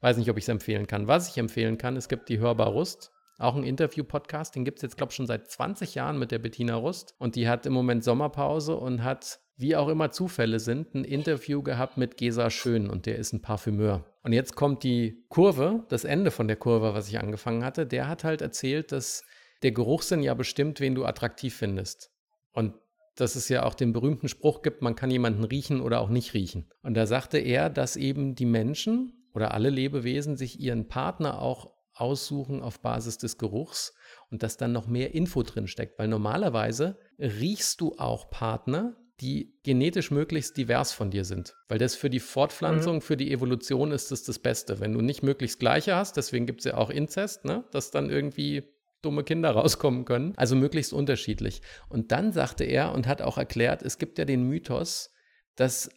[0.00, 1.06] weiß nicht, ob ich es empfehlen kann.
[1.06, 3.12] Was ich empfehlen kann, es gibt die Hörbar Rust.
[3.38, 6.40] Auch ein Interview-Podcast, den gibt es jetzt, glaube ich, schon seit 20 Jahren mit der
[6.40, 7.14] Bettina Rust.
[7.20, 11.62] Und die hat im Moment Sommerpause und hat, wie auch immer Zufälle sind, ein Interview
[11.62, 14.04] gehabt mit Gesa Schön und der ist ein Parfümeur.
[14.22, 17.86] Und jetzt kommt die Kurve, das Ende von der Kurve, was ich angefangen hatte.
[17.86, 19.24] Der hat halt erzählt, dass
[19.62, 22.10] der Geruchssinn ja bestimmt, wen du attraktiv findest.
[22.52, 22.74] Und
[23.16, 26.34] dass es ja auch den berühmten Spruch gibt, man kann jemanden riechen oder auch nicht
[26.34, 26.70] riechen.
[26.82, 31.72] Und da sagte er, dass eben die Menschen oder alle Lebewesen sich ihren Partner auch
[31.94, 33.94] aussuchen auf Basis des Geruchs
[34.30, 39.54] und dass dann noch mehr Info drin steckt, weil normalerweise riechst du auch Partner, die
[39.62, 44.12] genetisch möglichst divers von dir sind, weil das für die Fortpflanzung, für die Evolution ist
[44.12, 44.80] es das Beste.
[44.80, 47.64] Wenn du nicht möglichst gleiche hast, deswegen gibt es ja auch Inzest, ne?
[47.70, 48.64] dass dann irgendwie
[49.02, 51.60] dumme Kinder rauskommen können, also möglichst unterschiedlich.
[51.88, 55.10] Und dann sagte er und hat auch erklärt, es gibt ja den Mythos,
[55.56, 55.90] dass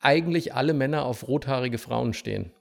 [0.00, 2.52] eigentlich alle Männer auf rothaarige Frauen stehen.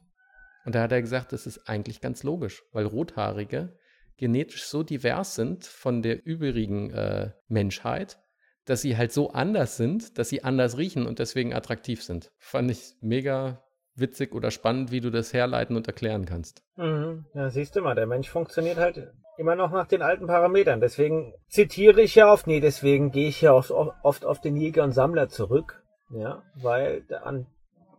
[0.66, 3.78] Und da hat er gesagt, das ist eigentlich ganz logisch, weil Rothaarige
[4.18, 8.23] genetisch so divers sind von der übrigen äh, Menschheit,
[8.66, 12.32] dass sie halt so anders sind, dass sie anders riechen und deswegen attraktiv sind.
[12.38, 13.64] Fand ich mega
[13.96, 16.64] witzig oder spannend, wie du das herleiten und erklären kannst.
[16.78, 17.26] Mhm.
[17.34, 20.82] Ja, siehst du mal, der Mensch funktioniert halt immer noch nach den alten Parametern.
[20.82, 24.84] Deswegen zitiere ich ja oft, nee, deswegen gehe ich ja oft, oft auf den Jäger
[24.84, 25.84] und Sammler zurück.
[26.12, 27.48] Ja, weil an,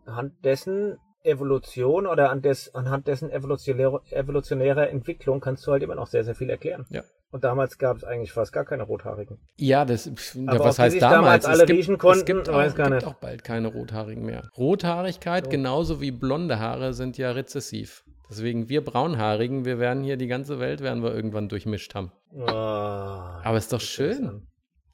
[0.05, 5.95] anhand dessen Evolution oder an des, anhand dessen evolutionäre, evolutionärer Entwicklung kannst du halt immer
[5.95, 6.87] noch sehr, sehr viel erklären.
[6.91, 7.03] Ja.
[7.35, 9.41] Und damals gab es eigentlich fast gar keine Rothaarigen.
[9.57, 10.09] Ja, das,
[10.47, 11.43] Aber was heißt damals?
[11.43, 13.07] damals alle es gibt, riechen konnten, es gibt, auch, weiß gar gibt nicht.
[13.09, 14.49] auch bald keine Rothaarigen mehr.
[14.57, 15.51] Rothaarigkeit, So.
[15.51, 18.05] genauso wie blonde Haare, sind ja rezessiv.
[18.31, 22.13] Deswegen wir Braunhaarigen, wir werden hier die ganze Welt, werden wir irgendwann durchmischt haben.
[22.47, 24.47] Ah, Aber ist doch schön.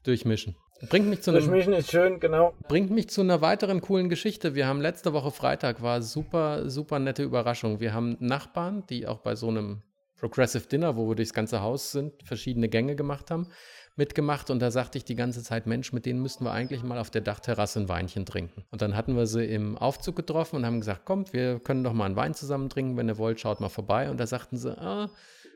[0.04, 0.56] Durchmischen.
[0.88, 2.54] Bringt mich zu einem, Durchmischen ist schön, genau.
[2.68, 4.54] bringt mich zu einer weiteren coolen Geschichte.
[4.54, 7.80] Wir haben letzte Woche Freitag war super, super nette Überraschung.
[7.80, 9.82] Wir haben Nachbarn, die auch bei so einem
[10.20, 13.48] Progressive Dinner, wo wir durchs ganze Haus sind, verschiedene Gänge gemacht haben,
[13.96, 14.50] mitgemacht.
[14.50, 17.10] Und da sagte ich die ganze Zeit, Mensch, mit denen müssten wir eigentlich mal auf
[17.10, 18.64] der Dachterrasse ein Weinchen trinken.
[18.70, 21.94] Und dann hatten wir sie im Aufzug getroffen und haben gesagt, kommt, wir können doch
[21.94, 24.10] mal einen Wein zusammen trinken, wenn ihr wollt, schaut mal vorbei.
[24.10, 25.08] Und da sagten sie, ah,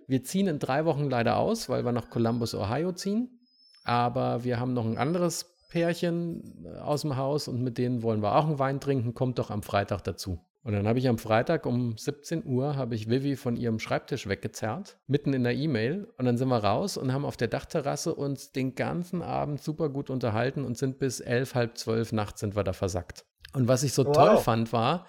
[0.06, 3.40] wir ziehen in drei Wochen leider aus, weil wir nach Columbus, Ohio ziehen.
[3.84, 8.22] Aber wir haben noch ein anderes Pärchen äh, aus dem Haus und mit denen wollen
[8.22, 9.12] wir auch einen Wein trinken.
[9.12, 10.40] Kommt doch am Freitag dazu.
[10.64, 14.26] Und dann habe ich am Freitag um 17 Uhr habe ich Vivi von ihrem Schreibtisch
[14.26, 16.08] weggezerrt, mitten in der E-Mail.
[16.16, 19.90] Und dann sind wir raus und haben auf der Dachterrasse uns den ganzen Abend super
[19.90, 23.26] gut unterhalten und sind bis elf, halb zwölf nachts sind wir da versackt.
[23.52, 24.16] Und was ich so Wow.
[24.16, 25.06] toll fand, war,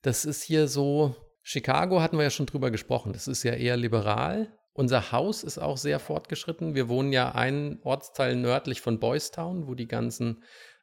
[0.00, 3.76] das ist hier so, Chicago hatten wir ja schon drüber gesprochen, das ist ja eher
[3.76, 4.48] liberal.
[4.72, 6.74] Unser Haus ist auch sehr fortgeschritten.
[6.74, 10.42] Wir wohnen ja einen Ortsteil nördlich von Boys Town, wo die ganzen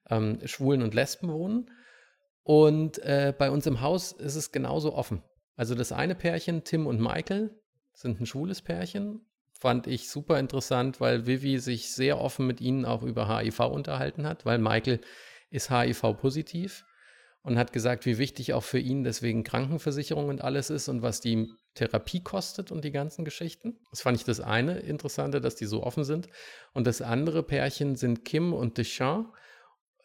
[0.10, 1.70] ähm, Schwulen und Lesben wohnen.
[2.44, 5.24] Und äh, bei uns im Haus ist es genauso offen.
[5.56, 7.52] Also das eine Pärchen, Tim und Michael,
[7.94, 9.22] sind ein schwules Pärchen.
[9.54, 14.28] Fand ich super interessant, weil Vivi sich sehr offen mit ihnen auch über HIV unterhalten
[14.28, 15.00] hat, weil Michael
[15.52, 16.84] ist HIV-positiv
[17.44, 21.22] und hat gesagt, wie wichtig auch für ihn deswegen Krankenversicherung und alles ist und was
[21.22, 23.78] die Therapie kostet und die ganzen Geschichten.
[23.92, 26.28] Das fand ich das eine Interessante, dass die so offen sind.
[26.74, 29.30] Und das andere Pärchen sind Kim und Deschamps,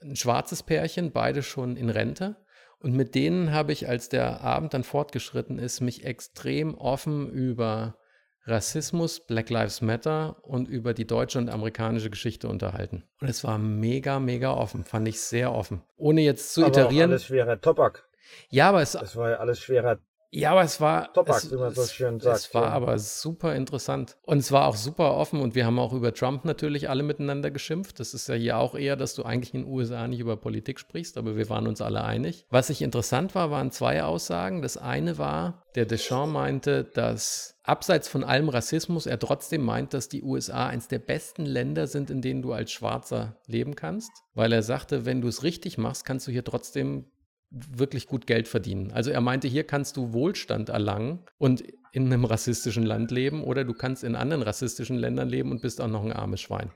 [0.02, 2.36] ein schwarzes Pärchen, beide schon in Rente.
[2.80, 7.96] Und mit denen habe ich, als der Abend dann fortgeschritten ist, mich extrem offen über
[8.44, 13.04] Rassismus, Black Lives Matter und über die deutsche und amerikanische Geschichte unterhalten.
[13.20, 15.82] Und es war mega, mega offen, fand ich sehr offen.
[15.96, 17.10] Ohne jetzt zu Aber auch iterieren.
[17.10, 18.08] alles schwerer Tobak.
[18.48, 19.98] Ja, aber es, Das war ja alles schwerer.
[20.30, 22.68] Ja, aber es war, es, wie man so schön sagt, es war ja.
[22.70, 24.16] aber super interessant.
[24.22, 27.50] Und es war auch super offen und wir haben auch über Trump natürlich alle miteinander
[27.50, 27.98] geschimpft.
[27.98, 30.80] Das ist ja hier auch eher, dass du eigentlich in den USA nicht über Politik
[30.80, 32.44] sprichst, aber wir waren uns alle einig.
[32.50, 34.60] Was ich interessant war, waren zwei Aussagen.
[34.60, 40.10] Das eine war, der Deschamps meinte, dass abseits von allem Rassismus er trotzdem meint, dass
[40.10, 44.52] die USA eines der besten Länder sind, in denen du als Schwarzer leben kannst, weil
[44.52, 47.06] er sagte, wenn du es richtig machst, kannst du hier trotzdem
[47.50, 48.92] wirklich gut Geld verdienen.
[48.92, 53.64] Also er meinte, hier kannst du Wohlstand erlangen und in einem rassistischen Land leben oder
[53.64, 56.70] du kannst in anderen rassistischen Ländern leben und bist auch noch ein armes Schwein.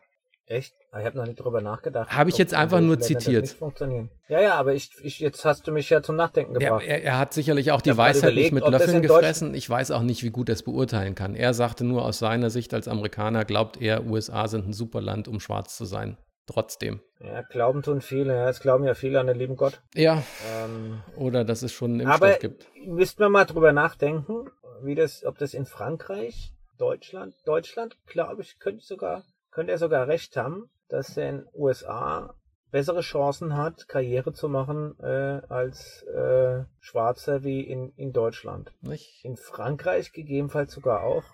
[0.46, 0.74] Echt?
[0.90, 2.10] Ah, Ich habe noch nicht drüber nachgedacht.
[2.10, 3.42] Habe ich jetzt in einfach nur zitiert.
[3.42, 4.10] nicht funktionieren.
[4.28, 6.84] Ja, ja, aber ich, ich, jetzt hast du mich ja zum Nachdenken Er, gebracht.
[6.86, 9.54] er, er hat sicherlich auch die gerade Weisheit nicht überlegt, mit ob das Löffeln gefressen.
[9.54, 11.34] Ich weiß auch nicht, wie gut er es beurteilen kann.
[11.36, 15.28] Er sagte nur aus seiner Sicht als Amerikaner, glaubt er, USA sind ein super Land,
[15.28, 16.16] um schwarz zu sein.
[16.46, 17.00] Trotzdem.
[17.20, 18.34] ja, glauben tun viele.
[18.34, 19.80] Ja, es glauben ja viele an den lieben Gott.
[19.94, 20.22] Ja,
[20.64, 22.66] Ähm, oder dass es schon einen Impfstoff aber gibt.
[22.84, 24.50] müssten wir mal drüber nachdenken,
[24.82, 30.08] wie das, ob das in Frankreich, Deutschland, Deutschland, glaube ich, könnte sogar, könnte er sogar
[30.08, 32.34] recht haben, dass er in USA
[32.72, 38.72] bessere Chancen hat, Karriere zu machen äh, als äh, Schwarzer wie in, in Deutschland.
[38.80, 39.24] Nicht?
[39.24, 41.24] In Frankreich gegebenenfalls sogar auch.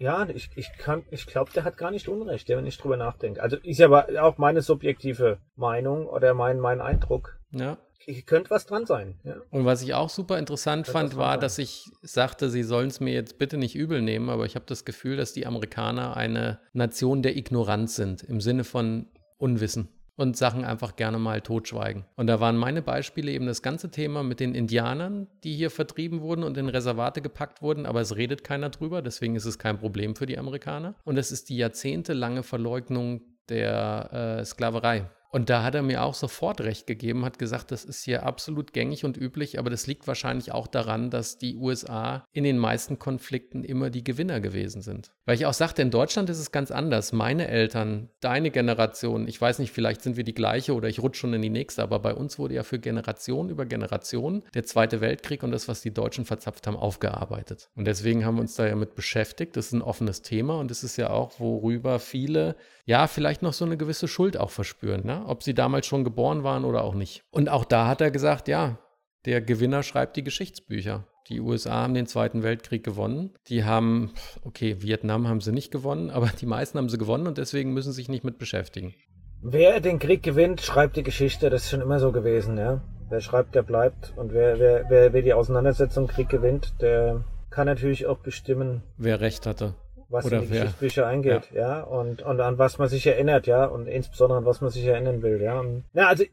[0.00, 3.42] Ja, ich, ich kann, ich glaube, der hat gar nicht Unrecht, wenn ich drüber nachdenke.
[3.42, 7.38] Also ist ja aber auch meine subjektive Meinung oder mein, mein Eindruck.
[7.52, 7.76] Ja.
[8.06, 9.20] Ich könnte was dran sein.
[9.24, 9.36] Ja.
[9.50, 11.42] Und was ich auch super interessant Das fand, war, sagen.
[11.42, 14.64] dass ich sagte, sie sollen es mir jetzt bitte nicht übel nehmen, aber ich habe
[14.66, 20.36] das Gefühl, dass die Amerikaner eine Nation der Ignoranz sind, im Sinne von Unwissen und
[20.36, 22.04] Sachen einfach gerne mal totschweigen.
[22.16, 26.20] Und da waren meine Beispiele eben das ganze Thema mit den Indianern, die hier vertrieben
[26.20, 29.78] wurden und in Reservate gepackt wurden, aber es redet keiner drüber, deswegen ist es kein
[29.78, 30.94] Problem für die Amerikaner.
[31.04, 35.08] Und es ist die jahrzehntelange Verleugnung der äh, Sklaverei.
[35.30, 38.72] Und da hat er mir auch sofort recht gegeben, hat gesagt, das ist hier absolut
[38.72, 42.98] gängig und üblich, aber das liegt wahrscheinlich auch daran, dass die USA in den meisten
[42.98, 45.12] Konflikten immer die Gewinner gewesen sind.
[45.26, 47.12] Weil ich auch sagte, in Deutschland ist es ganz anders.
[47.12, 51.20] Meine Eltern, deine Generation, ich weiß nicht, vielleicht sind wir die gleiche oder ich rutsche
[51.20, 55.00] schon in die nächste, aber bei uns wurde ja für Generation über Generation der Zweite
[55.00, 57.70] Weltkrieg und das, was die Deutschen verzapft haben, aufgearbeitet.
[57.76, 59.56] Und deswegen haben wir uns da ja mit beschäftigt.
[59.56, 62.56] Das ist ein offenes Thema und es ist ja auch, worüber viele
[62.90, 65.22] ja, vielleicht noch so eine gewisse Schuld auch verspüren, ne?
[65.24, 67.22] ob sie damals schon geboren waren oder auch nicht.
[67.30, 68.80] Und auch da hat er gesagt, ja,
[69.26, 71.06] der Gewinner schreibt die Geschichtsbücher.
[71.28, 73.30] Die USA haben den Zweiten Weltkrieg gewonnen.
[73.46, 74.10] Die haben,
[74.44, 77.92] okay, Vietnam haben sie nicht gewonnen, aber die meisten haben sie gewonnen und deswegen müssen
[77.92, 78.92] sie sich nicht mit beschäftigen.
[79.40, 81.48] Wer den Krieg gewinnt, schreibt die Geschichte.
[81.48, 82.82] Das ist schon immer so gewesen, ja.
[83.08, 84.14] Wer schreibt, der bleibt.
[84.16, 89.20] Und wer, wer, wer, wer die Auseinandersetzung Krieg gewinnt, der kann natürlich auch bestimmen, Wer
[89.20, 89.74] recht hatte.
[90.10, 91.82] Was Oder in die Geschichtsbücher eingeht, ja.
[91.82, 93.64] Und, und an was man sich erinnert, ja.
[93.64, 95.60] Und insbesondere an was man sich erinnern will, ja.
[95.60, 96.24] Und, ja, also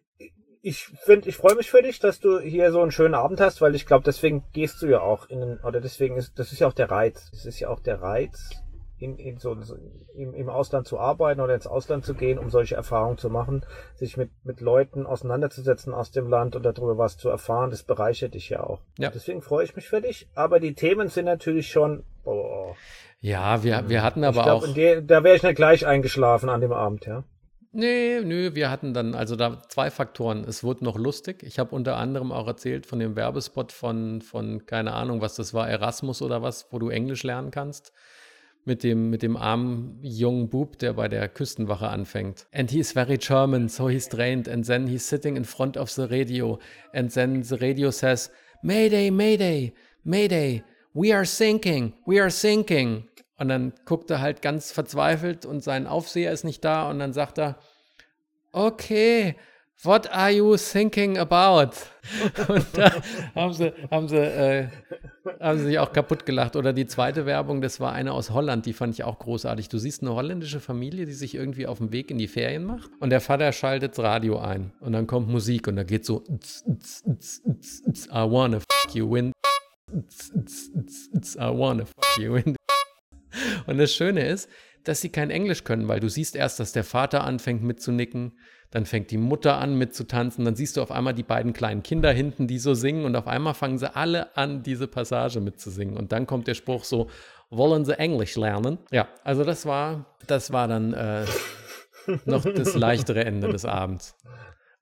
[0.61, 3.61] ich finde, ich freue mich für dich, dass du hier so einen schönen Abend hast,
[3.61, 6.59] weil ich glaube, deswegen gehst du ja auch in den, oder deswegen ist, das ist
[6.59, 7.29] ja auch der Reiz.
[7.31, 8.51] Das ist ja auch der Reiz
[8.99, 9.75] in, in so, so
[10.15, 13.65] im, im Ausland zu arbeiten oder ins Ausland zu gehen, um solche Erfahrungen zu machen,
[13.95, 18.33] sich mit, mit Leuten auseinanderzusetzen aus dem Land und darüber was zu erfahren, das bereichert
[18.33, 18.81] dich ja auch.
[18.97, 19.11] Ja.
[19.11, 20.27] Deswegen freue ich mich für dich.
[20.33, 22.03] Aber die Themen sind natürlich schon.
[22.25, 22.73] Oh.
[23.19, 24.73] Ja, wir, wir hatten aber glaub, auch.
[24.73, 27.23] Der, da wäre ich nicht gleich eingeschlafen an dem Abend, ja.
[27.71, 30.45] Nee, nö, wir hatten dann, also da zwei Faktoren.
[30.45, 31.43] Es wurde noch lustig.
[31.43, 35.53] Ich habe unter anderem auch erzählt von dem Werbespot von, von, keine Ahnung, was das
[35.53, 37.91] war, Erasmus oder was, wo du Englisch lernen kannst
[38.67, 42.47] mit dem, mit dem armen jungen Bub, der bei der Küstenwache anfängt.
[42.53, 44.49] And he's very German, so he's trained.
[44.49, 46.60] And then he's sitting in front of the radio.
[46.93, 48.30] And then the radio says,
[48.62, 50.63] Mayday, Mayday, Mayday,
[50.97, 53.07] we are sinking, we are sinking.
[53.38, 57.13] Und dann guckt er halt ganz verzweifelt und sein Aufseher ist nicht da und dann
[57.13, 57.60] sagt er,
[58.51, 59.36] okay,
[59.83, 61.73] What are you thinking about?
[62.47, 62.91] Und da
[63.36, 64.69] haben sie, haben sie, äh,
[65.39, 66.55] haben sie sich auch kaputt gelacht.
[66.55, 69.69] Oder die zweite Werbung, das war eine aus Holland, die fand ich auch großartig.
[69.69, 72.89] Du siehst eine holländische Familie, die sich irgendwie auf den Weg in die Ferien macht
[72.99, 76.23] und der Vater schaltet das Radio ein und dann kommt Musik und da geht so
[76.27, 76.38] I
[78.12, 79.31] wanna fuck you in
[79.91, 82.36] I wanna fuck you
[83.67, 84.50] Und das Schöne ist,
[84.84, 88.34] dass sie kein Englisch können, weil du siehst erst, dass der Vater anfängt mitzunicken
[88.71, 92.12] dann fängt die Mutter an mitzutanzen, dann siehst du auf einmal die beiden kleinen Kinder
[92.12, 95.95] hinten, die so singen und auf einmal fangen sie alle an, diese Passage mitzusingen.
[95.95, 97.10] Und dann kommt der Spruch so,
[97.50, 98.78] wollen sie Englisch lernen?
[98.91, 101.26] Ja, also das war, das war dann äh,
[102.26, 104.15] noch das leichtere Ende des Abends.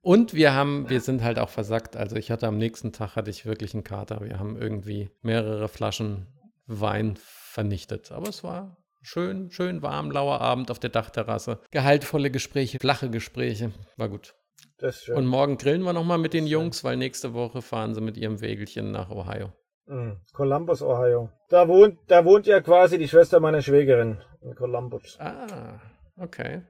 [0.05, 1.97] Und wir haben, wir sind halt auch versackt.
[1.97, 4.21] Also ich hatte am nächsten Tag hatte ich wirklich einen Kater.
[4.21, 6.27] Wir haben irgendwie mehrere Flaschen
[6.67, 8.11] Wein vernichtet.
[8.11, 11.59] Aber es war Schön, schön warm, lauer Abend auf der Dachterrasse.
[11.69, 13.71] Gehaltvolle Gespräche, flache Gespräche.
[13.97, 14.33] War gut.
[14.79, 15.15] Das ist schön.
[15.15, 18.41] Und morgen grillen wir nochmal mit den Jungs, weil nächste Woche fahren sie mit ihrem
[18.41, 19.53] Wägelchen nach Ohio.
[19.85, 20.17] Mhm.
[20.33, 21.29] Columbus, Ohio.
[21.49, 25.19] Da wohnt, da wohnt ja quasi die Schwester meiner Schwägerin in Columbus.
[25.19, 25.79] Ah,
[26.17, 26.63] okay.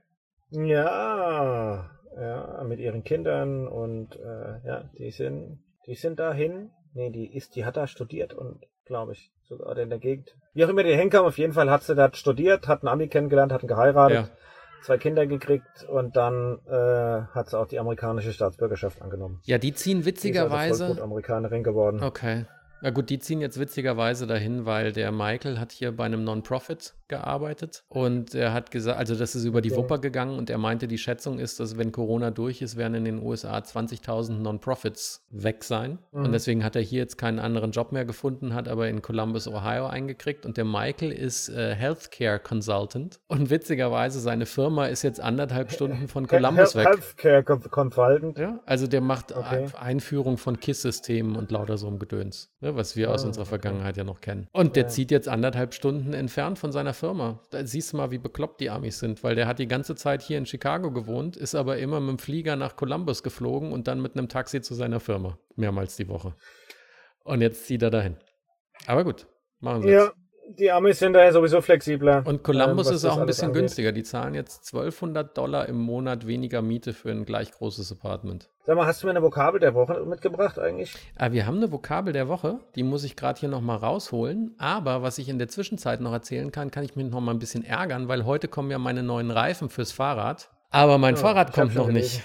[0.52, 6.72] Ja, ja, mit ihren Kindern und äh, ja, die sind, die sind dahin.
[6.94, 10.36] Nee, die ist, die hat da studiert und glaube ich, sogar in der Gegend.
[10.54, 13.08] Wie auch immer die hinkam, auf jeden Fall hat sie da studiert, hat einen Ami
[13.08, 14.30] kennengelernt, hat ihn geheiratet, ja.
[14.84, 19.42] zwei Kinder gekriegt und dann äh, hat sie auch die amerikanische Staatsbürgerschaft angenommen.
[19.44, 20.86] Ja, die ziehen witzigerweise.
[20.86, 22.02] Die ist also Amerikanerin geworden.
[22.02, 22.46] Okay.
[22.86, 26.94] Ja gut, die ziehen jetzt witzigerweise dahin, weil der Michael hat hier bei einem Non-Profit
[27.08, 29.82] gearbeitet und er hat gesagt, also das ist über die okay.
[29.82, 33.06] Wupper gegangen und er meinte, die Schätzung ist, dass wenn Corona durch ist, werden in
[33.06, 36.26] den USA 20.000 Non-Profits weg sein mhm.
[36.26, 39.48] und deswegen hat er hier jetzt keinen anderen Job mehr gefunden, hat aber in Columbus,
[39.48, 45.20] Ohio eingekriegt und der Michael ist äh, Healthcare Consultant und witzigerweise seine Firma ist jetzt
[45.20, 46.88] anderthalb Stunden von Columbus weg.
[46.88, 48.38] Healthcare Consultant?
[48.38, 49.70] Ja, also der macht okay.
[49.80, 52.52] Einführung von KISS-Systemen und lauter so einem Gedöns.
[52.76, 54.48] Ja, was wir aus ah, unserer Vergangenheit ja noch kennen.
[54.52, 54.90] Und der ja.
[54.90, 57.40] zieht jetzt anderthalb Stunden entfernt von seiner Firma.
[57.52, 60.22] Da siehst du mal, wie bekloppt die Amis sind, weil der hat die ganze Zeit
[60.22, 64.02] hier in Chicago gewohnt, ist aber immer mit dem Flieger nach Columbus geflogen und dann
[64.02, 65.38] mit einem Taxi zu seiner Firma.
[65.56, 66.36] Mehrmals die Woche.
[67.24, 68.18] Und jetzt zieht er dahin.
[68.88, 69.28] Aber gut,
[69.60, 70.04] machen sie ja.
[70.06, 70.16] Jetzt
[70.48, 72.24] die Amis sind da sowieso flexibler.
[72.26, 73.62] Und Columbus ähm, ist auch ein bisschen angeht.
[73.62, 73.92] günstiger.
[73.92, 78.52] Die zahlen jetzt 1200 Dollar im Monat weniger Miete für ein gleich großes Apartment.
[78.66, 80.96] Sag mal, hast du mir eine Vokabel der Woche mitgebracht eigentlich?
[81.18, 84.56] Ah, wir haben eine Vokabel der Woche, die muss ich gerade hier nochmal rausholen.
[84.58, 87.40] Aber was ich in der Zwischenzeit noch erzählen kann, kann ich mich noch mal ein
[87.40, 90.50] bisschen ärgern, weil heute kommen ja meine neuen Reifen fürs Fahrrad.
[90.72, 92.24] Aber mein ja, Fahrrad kommt noch nicht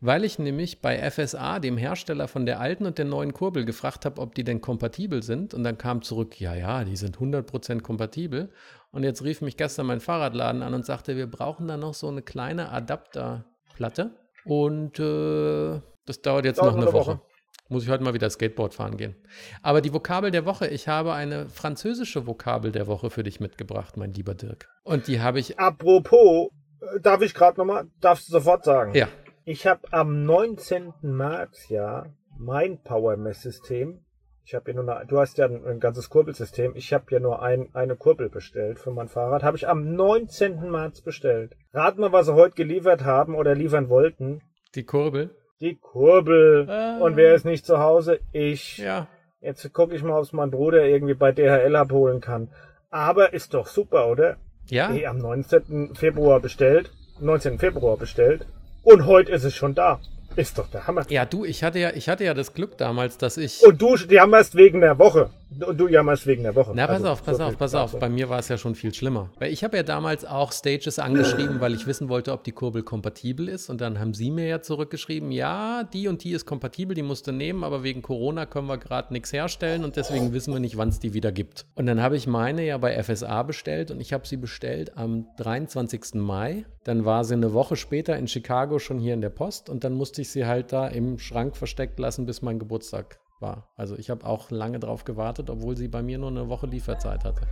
[0.00, 4.04] weil ich nämlich bei FSA, dem Hersteller von der alten und der neuen Kurbel, gefragt
[4.04, 5.54] habe, ob die denn kompatibel sind.
[5.54, 8.50] Und dann kam zurück, ja, ja, die sind 100% kompatibel.
[8.92, 12.08] Und jetzt rief mich gestern mein Fahrradladen an und sagte, wir brauchen da noch so
[12.08, 14.12] eine kleine Adapterplatte.
[14.48, 17.06] Und äh, das dauert jetzt dauert noch eine, Woche.
[17.12, 17.20] Woche.
[17.68, 19.14] Muss ich heute mal wieder Skateboard fahren gehen.
[19.62, 23.98] Aber die Vokabel der Woche, ich habe eine französische Vokabel der Woche für dich mitgebracht,
[23.98, 24.68] mein lieber Dirk.
[24.84, 25.58] Und die habe ich.
[25.58, 26.48] Apropos,
[26.80, 28.94] äh, darf ich gerade nochmal, darfst du sofort sagen?
[28.94, 29.08] Ja.
[29.44, 30.94] Ich habe am 19.
[31.02, 32.06] März ja
[32.38, 34.00] mein Power Mess System.
[34.48, 36.72] Ich habe ja nur eine, du hast ja ein, ein ganzes Kurbelsystem.
[36.74, 39.42] Ich habe ja nur ein, eine Kurbel bestellt für mein Fahrrad.
[39.42, 40.70] Habe ich am 19.
[40.70, 41.54] März bestellt.
[41.74, 44.40] Rat mal, was sie heute geliefert haben oder liefern wollten.
[44.74, 45.36] Die Kurbel?
[45.60, 46.66] Die Kurbel.
[46.66, 46.98] Äh.
[47.02, 48.20] Und wer ist nicht zu Hause?
[48.32, 48.78] Ich.
[48.78, 49.06] Ja.
[49.42, 52.48] Jetzt gucke ich mal, ob es mein Bruder irgendwie bei DHL abholen kann.
[52.88, 54.38] Aber ist doch super, oder?
[54.70, 54.94] Ja.
[54.94, 55.94] Eh, am 19.
[55.94, 56.90] Februar bestellt.
[57.20, 57.58] 19.
[57.58, 58.46] Februar bestellt.
[58.82, 60.00] Und heute ist es schon da.
[60.38, 61.04] Ist doch der Hammer.
[61.08, 63.60] Ja, du, ich hatte ja, ich hatte ja das Glück damals, dass ich.
[63.66, 65.30] Und du, die haben erst wegen der Woche.
[65.50, 66.72] Und du jammerst wegen der Woche.
[66.74, 67.98] Na, pass Also, auf, pass so auf, pass auf.
[67.98, 69.30] Bei mir war es ja schon viel schlimmer.
[69.38, 72.82] Weil ich habe ja damals auch Stages angeschrieben, weil ich wissen wollte, ob die Kurbel
[72.82, 73.70] kompatibel ist.
[73.70, 77.26] Und dann haben sie mir ja zurückgeschrieben, ja, die und die ist kompatibel, die musst
[77.26, 80.76] du nehmen, aber wegen Corona können wir gerade nichts herstellen und deswegen wissen wir nicht,
[80.76, 81.66] wann es die wieder gibt.
[81.74, 85.26] Und dann habe ich meine ja bei FSA bestellt und ich habe sie bestellt am
[85.38, 86.14] 23.
[86.14, 86.66] Mai.
[86.84, 89.94] Dann war sie eine Woche später in Chicago schon hier in der Post und dann
[89.94, 93.68] musste ich sie halt da im Schrank versteckt lassen, bis mein Geburtstag war.
[93.76, 97.24] Also ich habe auch lange drauf gewartet, obwohl sie bei mir nur eine Woche Lieferzeit
[97.24, 97.42] hatte.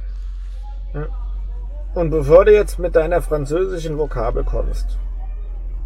[1.94, 4.98] Und bevor du jetzt mit deiner französischen Vokabel kommst,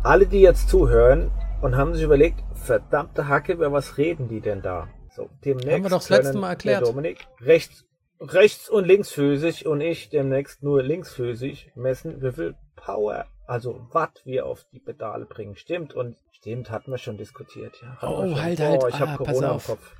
[0.02, 4.62] alle, die jetzt zuhören und haben sich überlegt, verdammte Hacke, über was reden die denn
[4.62, 4.88] da?
[5.14, 6.86] So, demnächst Haben wir doch das letzte Mal erklärt.
[6.86, 7.84] Dominik rechts,
[8.20, 14.46] rechts und linksphysig und ich demnächst nur linksphysig messen, wie viel Power, also Watt wir
[14.46, 15.56] auf die Pedale bringen.
[15.56, 17.76] Stimmt und stimmt, hatten wir schon diskutiert.
[17.82, 18.82] Ja, Hatten Oh, halt, halt.
[18.82, 19.68] Oh, ich Ah, hab pass Corona auf.
[19.68, 19.96] im Kopf.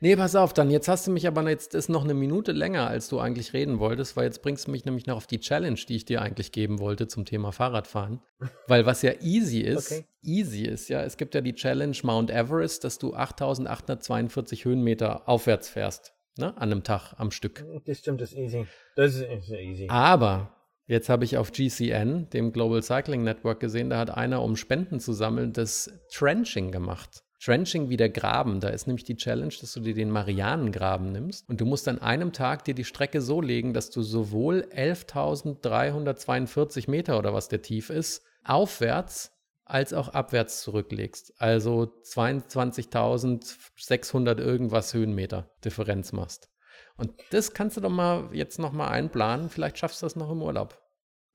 [0.00, 2.88] Nee, pass auf, dann jetzt hast du mich aber jetzt ist noch eine Minute länger,
[2.88, 5.78] als du eigentlich reden wolltest, weil jetzt bringst du mich nämlich noch auf die Challenge,
[5.88, 8.20] die ich dir eigentlich geben wollte zum Thema Fahrradfahren.
[8.66, 10.04] Weil was ja easy ist, Okay.
[10.22, 15.68] easy ist ja, es gibt ja die Challenge Mount Everest, dass du 8842 Höhenmeter aufwärts
[15.68, 17.64] fährst, ne, an einem Tag am Stück.
[17.86, 18.66] Das stimmt, das ist easy.
[18.96, 19.86] Das ist easy.
[19.88, 20.52] Aber
[20.86, 25.00] jetzt habe ich auf GCN, dem Global Cycling Network, gesehen, da hat einer, um Spenden
[25.00, 27.22] zu sammeln, das Trenching gemacht.
[27.42, 28.60] Trenching wie der Graben.
[28.60, 32.00] Da ist nämlich die Challenge, dass du dir den Marianengraben nimmst und du musst an
[32.00, 37.62] einem Tag dir die Strecke so legen, dass du sowohl 11.342 Meter oder was der
[37.62, 39.32] tief ist, aufwärts
[39.64, 41.34] als auch abwärts zurücklegst.
[41.38, 46.51] Also 22.600 irgendwas Höhenmeter Differenz machst.
[46.96, 49.48] Und das kannst du doch mal jetzt noch mal einplanen.
[49.48, 50.78] Vielleicht schaffst du das noch im Urlaub.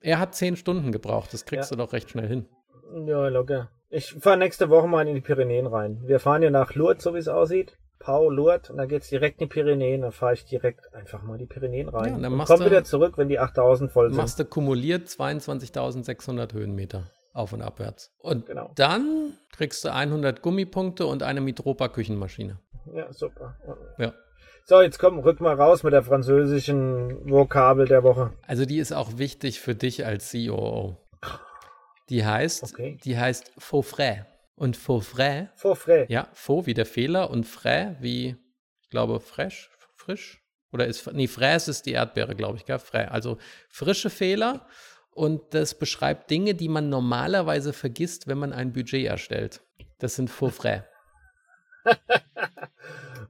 [0.00, 1.32] Er hat zehn Stunden gebraucht.
[1.32, 1.76] Das kriegst Ja.
[1.76, 2.46] du doch recht schnell hin.
[3.06, 3.70] Ja, locker.
[3.90, 6.02] Ich fahre nächste Woche mal in die Pyrenäen rein.
[6.04, 7.76] Wir fahren ja nach Lourdes, so wie es aussieht.
[7.98, 10.02] Pau, Lourdes, und dann geht's direkt in die Pyrenäen.
[10.02, 12.10] Dann fahre ich direkt einfach mal in die Pyrenäen rein.
[12.10, 14.16] Ja, und dann und komm du- wieder zurück, wenn die 8000 voll sind.
[14.16, 18.12] Machst du kumuliert 22.600 Höhenmeter auf und abwärts.
[18.20, 18.70] Und Genau.
[18.76, 22.58] dann kriegst du 100 Gummipunkte und eine Mitropa Küchenmaschine.
[22.94, 23.56] Ja, super.
[23.98, 24.12] Ja.
[24.68, 28.34] So, jetzt komm, rück mal raus mit der französischen Vokabel der Woche.
[28.46, 30.98] Also die ist auch wichtig für dich als COO.
[32.10, 32.98] Die heißt, Okay.
[33.02, 34.26] die heißt faux frais.
[34.56, 36.04] Und faux frais Vor frei.
[36.10, 38.36] Ja, faux wie der Fehler und frais wie,
[38.82, 40.42] ich glaube, fresh, frisch.
[40.70, 42.78] Oder ist, nee, frais ist die Erdbeere, glaube ich, gell?
[42.78, 43.10] Frais.
[43.10, 43.38] Also
[43.70, 44.66] frische Fehler
[45.12, 49.62] und das beschreibt Dinge, die man normalerweise vergisst, wenn man ein Budget erstellt.
[49.98, 50.82] Das sind faux frais.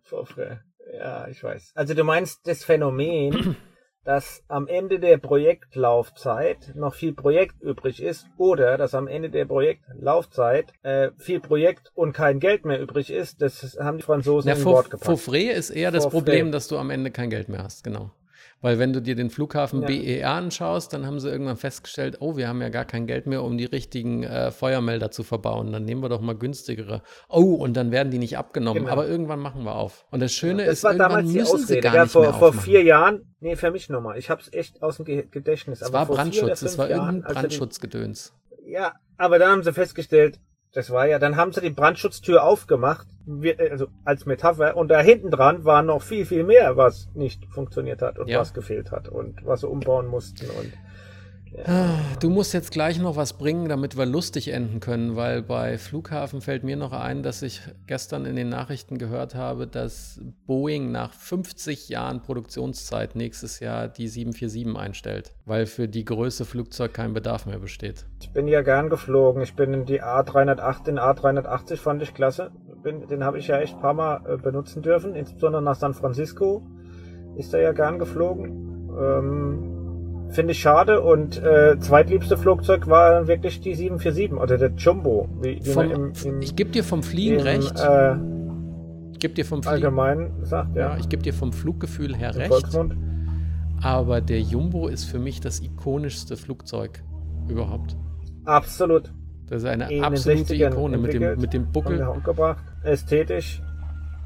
[0.03, 0.63] Vor frei.
[0.93, 1.73] Ja, ich weiß.
[1.75, 3.57] Also du meinst das Phänomen,
[4.05, 9.45] dass am Ende der Projektlaufzeit noch viel Projekt übrig ist oder dass am Ende der
[9.45, 14.55] Projektlaufzeit äh, viel Projekt und kein Geld mehr übrig ist, das haben die Franzosen Ja,
[14.55, 15.21] in Wort gepackt.
[15.21, 18.11] frais ist eher das Faux Problem, dass du am Ende kein Geld mehr hast, genau.
[18.61, 19.87] Weil wenn du dir den Flughafen Ja.
[19.87, 23.45] BER anschaust, dann haben sie irgendwann festgestellt, oh, wir haben ja gar kein Geld mehr,
[23.45, 25.71] um die richtigen äh, Feuermelder zu verbauen.
[25.73, 27.03] Dann nehmen wir doch mal günstigere.
[27.29, 28.83] Oh, und dann werden die nicht abgenommen.
[28.83, 28.93] Genau.
[28.93, 30.07] Aber irgendwann machen wir auf.
[30.11, 31.81] Und das Schöne Das ist, war irgendwann damals die müssen sie Ausrede.
[31.83, 32.65] gar Ja, nicht vor, mehr vor aufmachen.
[32.65, 34.19] vier Jahren, nee, für mich nochmal.
[34.19, 35.81] Ich hab's echt aus dem Ge Gedächtnis.
[35.81, 38.33] Es war vor Brandschutz, es war Jahren, irgendein als er die- Brandschutzgedöns.
[38.67, 40.41] Ja, aber dann haben sie festgestellt,
[40.73, 43.07] das war ja, dann haben sie die Brandschutztür aufgemacht,
[43.71, 48.03] also als Metapher, und da hinten dran war noch viel, viel mehr, was nicht funktioniert
[48.03, 48.41] hat und Ja.
[48.41, 50.73] was gefehlt hat und was sie umbauen mussten und
[51.65, 55.79] Ah, Du musst jetzt gleich noch was bringen, damit wir lustig enden können, weil bei
[55.79, 60.93] Flughafen fällt mir noch ein, dass ich gestern in den Nachrichten gehört habe, dass Boeing
[60.93, 67.15] nach 50 Jahren Produktionszeit nächstes Jahr die 747 einstellt, weil für die Größe Flugzeug kein
[67.15, 68.05] Bedarf mehr besteht.
[68.21, 69.41] ich bin ja gern geflogen.
[69.43, 72.51] Ich bin in die A308, den A380 fand ich klasse.
[72.83, 75.95] Bin, den habe ich ja echt ein paar Mal äh, benutzen dürfen, insbesondere nach San
[75.95, 76.63] Francisco.
[77.37, 78.91] Ist er ja gern geflogen.
[79.01, 79.75] Ähm,
[80.31, 85.59] Finde ich schade und äh, zweitliebste Flugzeug war wirklich die 747 oder der Jumbo, wie,
[85.65, 87.81] wie man im, Vom, im, ich gebe dir vom Fliegen im recht.
[87.81, 88.15] äh,
[89.13, 89.75] Ich gebe dir vom Fliegen.
[89.75, 92.49] allgemein sagt, Ja, ja, ich gebe dir vom Fluggefühl her recht.
[92.49, 92.95] Volksmund.
[93.83, 97.03] Aber der Jumbo ist für mich das ikonischste Flugzeug
[97.49, 97.97] überhaupt.
[98.45, 99.11] Absolut.
[99.47, 102.07] Das ist eine In absolute 60ern Ikone mit dem, mit dem Buckel.
[102.83, 103.61] Ästhetisch.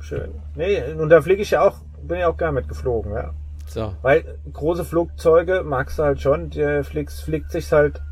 [0.01, 0.31] Schön.
[0.57, 3.33] Nee, und da fliege ich ja auch, bin ja auch gern mitgeflogen, ja.
[3.67, 8.03] So, Weil große Flugzeuge magst du halt schon, der fliegt, fliegt sich halt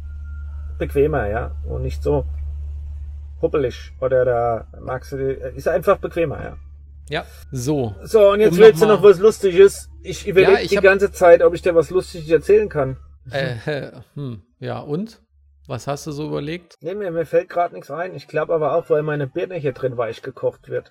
[0.79, 1.51] bequemer, ja.
[1.69, 2.25] Und nicht so
[3.43, 3.93] huppelig.
[4.01, 6.57] Oder da magst du, die- ist einfach bequemer, ja.
[7.09, 7.95] ja, so.
[8.05, 9.91] So, und jetzt Um willst du noch noch mal- was Lustiges.
[10.03, 12.97] Ich überlege Ja, die hab- ganze Zeit, ob ich dir was Lustiges erzählen kann.
[13.31, 15.21] Äh, äh, hm, ja, und?
[15.71, 16.77] Was hast du so überlegt?
[16.81, 18.13] Nee, mir, mir fällt gerade nichts ein.
[18.17, 20.91] Ich glaube aber auch, weil meine Birne hier drin weich gekocht wird.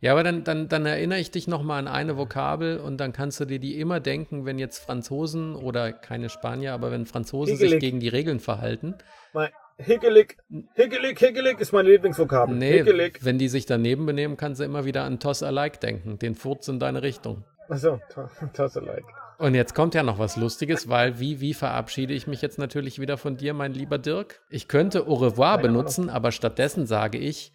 [0.00, 3.40] Ja, aber dann, dann, dann erinnere ich dich nochmal an eine Vokabel und dann kannst
[3.40, 7.64] du dir die immer denken, wenn jetzt Franzosen oder keine Spanier, aber wenn Franzosen sich
[7.64, 7.80] Higgelig.
[7.80, 8.94] gegen die Regeln verhalten.
[9.32, 10.36] Mein Higgelig,
[10.74, 12.54] Higgelig, Higgelig ist meine Lieblingsvokabel.
[12.54, 13.18] Nee, Higgelig.
[13.24, 16.68] wenn die sich daneben benehmen, kannst du immer wieder an Toss Alike denken, den Furz
[16.68, 17.42] in deine Richtung.
[17.68, 19.02] Achso, to- tosse like.
[19.40, 23.00] Und jetzt kommt ja noch was Lustiges, weil wie, wie verabschiede ich mich jetzt natürlich
[23.00, 24.42] wieder von dir, mein lieber Dirk?
[24.50, 27.50] Ich könnte Au revoir benutzen, aber stattdessen sage ich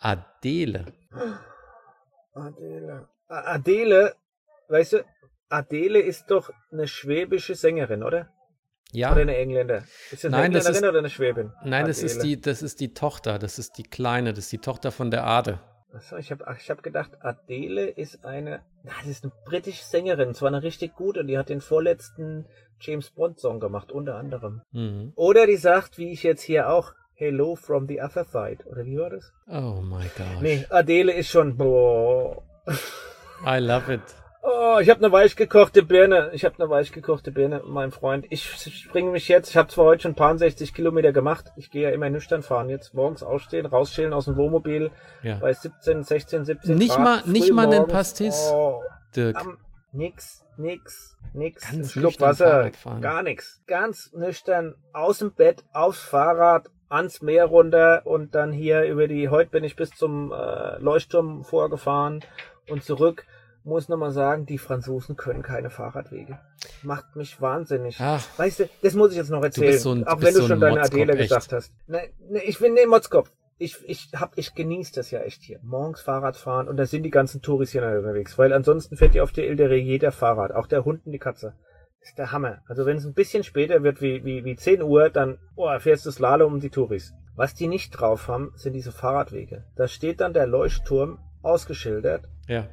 [0.00, 0.86] Adele.
[2.32, 3.08] Adele.
[3.28, 4.14] Adele,
[4.68, 5.04] weißt du,
[5.50, 8.30] Adele ist doch eine schwäbische Sängerin, oder?
[8.92, 9.84] Ja, Oder eine Engländer?
[10.10, 11.52] Ist das eine Nein, das Engländerin ist- oder eine Schwäbin?
[11.62, 14.58] nein, das ist, die, das ist die Tochter, das ist die Kleine, das ist die
[14.58, 15.60] Tochter von der Ade.
[15.92, 20.34] Achso, ich habe ich hab gedacht, Adele ist eine, na, das ist eine britische Sängerin,
[20.34, 22.44] zwar eine richtig gute, die hat den vorletzten
[22.80, 24.60] James Bond Song gemacht, unter anderem.
[24.72, 25.12] Mhm.
[25.16, 28.98] Oder die sagt, wie ich jetzt hier auch, Hello from the other side, oder wie
[28.98, 29.32] war das?
[29.48, 30.40] Oh my gosh.
[30.40, 32.42] Nee, Adele ist schon, boah.
[33.46, 34.02] I love it.
[34.42, 36.30] Oh, ich habe eine weich gekochte Birne.
[36.32, 38.26] Ich habe eine weich gekochte Birne, mein Freund.
[38.30, 39.50] Ich springe mich jetzt.
[39.50, 41.46] Ich habe zwar heute schon ein paar 60 Kilometer gemacht.
[41.56, 42.68] Ich gehe ja immer nüchtern fahren.
[42.68, 44.90] Jetzt morgens aufstehen, rausschälen aus dem Wohnmobil
[45.22, 45.36] Ja.
[45.38, 47.00] bei 17, 16, 17 Nicht Grad.
[47.04, 47.88] mal- nicht mal einen.
[47.88, 48.50] Pastis?
[48.52, 48.80] Oh,
[49.16, 49.36] Dirk.
[49.40, 49.58] am,
[49.92, 51.70] nix, nix, nix.
[51.70, 52.70] Ganz Schluck Wasser,
[53.00, 53.60] gar nix.
[53.66, 59.28] Ganz nüchtern aus dem Bett, aufs Fahrrad, ans Meer runter und dann hier über die,
[59.28, 62.24] heute bin ich bis zum äh, Leuchtturm vorgefahren
[62.70, 63.26] und zurück.
[63.68, 66.38] Muss nochmal sagen, die Franzosen können keine Fahrradwege.
[66.82, 67.98] Macht mich wahnsinnig.
[68.00, 68.24] Ach.
[68.38, 69.78] Weißt du, das muss ich jetzt noch erzählen.
[69.78, 71.28] so ein- auch wenn du so schon deine Motzkopf, Adele echt.
[71.28, 71.74] gesagt hast.
[71.86, 72.00] Ne,
[72.30, 73.30] ne, ich bin ne Motzkopf.
[73.58, 75.60] Ich, ich hab, ich genieße das ja echt hier.
[75.62, 78.38] Morgens Fahrrad fahren und da sind die ganzen Touris hier unterwegs.
[78.38, 80.52] Weil ansonsten fährt ja auf der Ile de Ré jeder Fahrrad.
[80.52, 81.52] Auch der Hund und die Katze.
[82.00, 82.62] Das ist der Hammer.
[82.68, 86.06] Also wenn es ein bisschen später wird wie, wie, wie 10 Uhr, dann oh, fährst
[86.06, 87.12] du Slalom um die Touris.
[87.36, 89.64] Was die nicht drauf haben, sind diese Fahrradwege.
[89.76, 92.24] Da steht dann der Leuchtturm ausgeschildert.
[92.46, 92.66] Ja.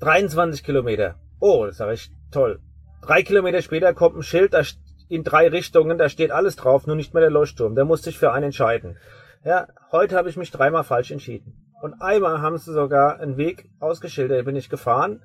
[0.00, 1.16] 23 Kilometer.
[1.40, 2.60] Oh, das sage ich toll.
[3.02, 4.62] Drei Kilometer später kommt ein Schild, da
[5.08, 7.74] in drei Richtungen, da steht alles drauf, nur nicht mehr der Leuchtturm.
[7.74, 8.96] Da musste ich für einen entscheiden.
[9.44, 11.54] Ja, heute habe ich mich dreimal falsch entschieden.
[11.80, 15.22] Und einmal haben sie sogar einen Weg ausgeschildert, da bin ich gefahren.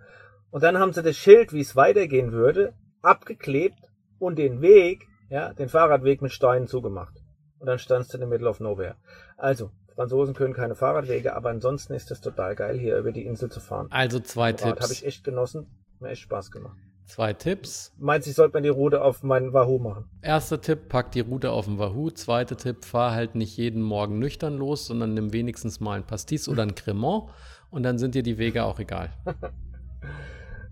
[0.51, 3.79] Und dann haben sie das Schild, wie es weitergehen würde, abgeklebt
[4.19, 7.15] und den Weg, ja, den Fahrradweg mit Steinen zugemacht.
[7.57, 8.95] Und dann standst du in the middle of nowhere.
[9.37, 13.51] Also, Franzosen können keine Fahrradwege, aber ansonsten ist es total geil, hier über die Insel
[13.51, 13.85] zu fahren.
[13.91, 14.91] Also zwei Rad habe Tipps.
[14.91, 15.67] ich echt genossen.
[15.99, 16.75] Mir echt Spaß gemacht.
[17.05, 17.93] Zwei Tipps.
[17.99, 20.05] Meinst du, ich sollte mir die Route auf meinen Wahoo machen?
[20.23, 22.09] Erster Tipp, pack die Route auf den Wahoo.
[22.09, 26.49] Zweiter Tipp, fahr halt nicht jeden Morgen nüchtern los, sondern nimm wenigstens mal ein Pastis
[26.49, 27.29] oder ein Cremant
[27.69, 29.11] und dann sind dir die Wege auch egal.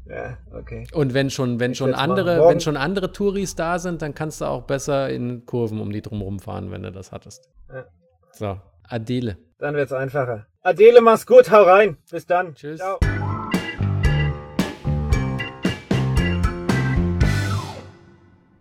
[0.09, 0.88] Ja, okay.
[0.91, 4.41] Und wenn schon, wenn Ich schon andere, wenn schon andere Touris da sind, dann kannst
[4.41, 7.47] du auch besser in Kurven um die drumherum fahren, wenn du das hattest.
[7.71, 7.86] Ja.
[8.32, 8.59] So,
[8.89, 9.37] Adele.
[9.57, 10.47] Dann wird's einfacher.
[10.61, 11.97] Adele, mach's gut, hau rein.
[12.11, 12.55] Bis dann.
[12.55, 12.79] Tschüss.
[12.79, 12.99] Ciao.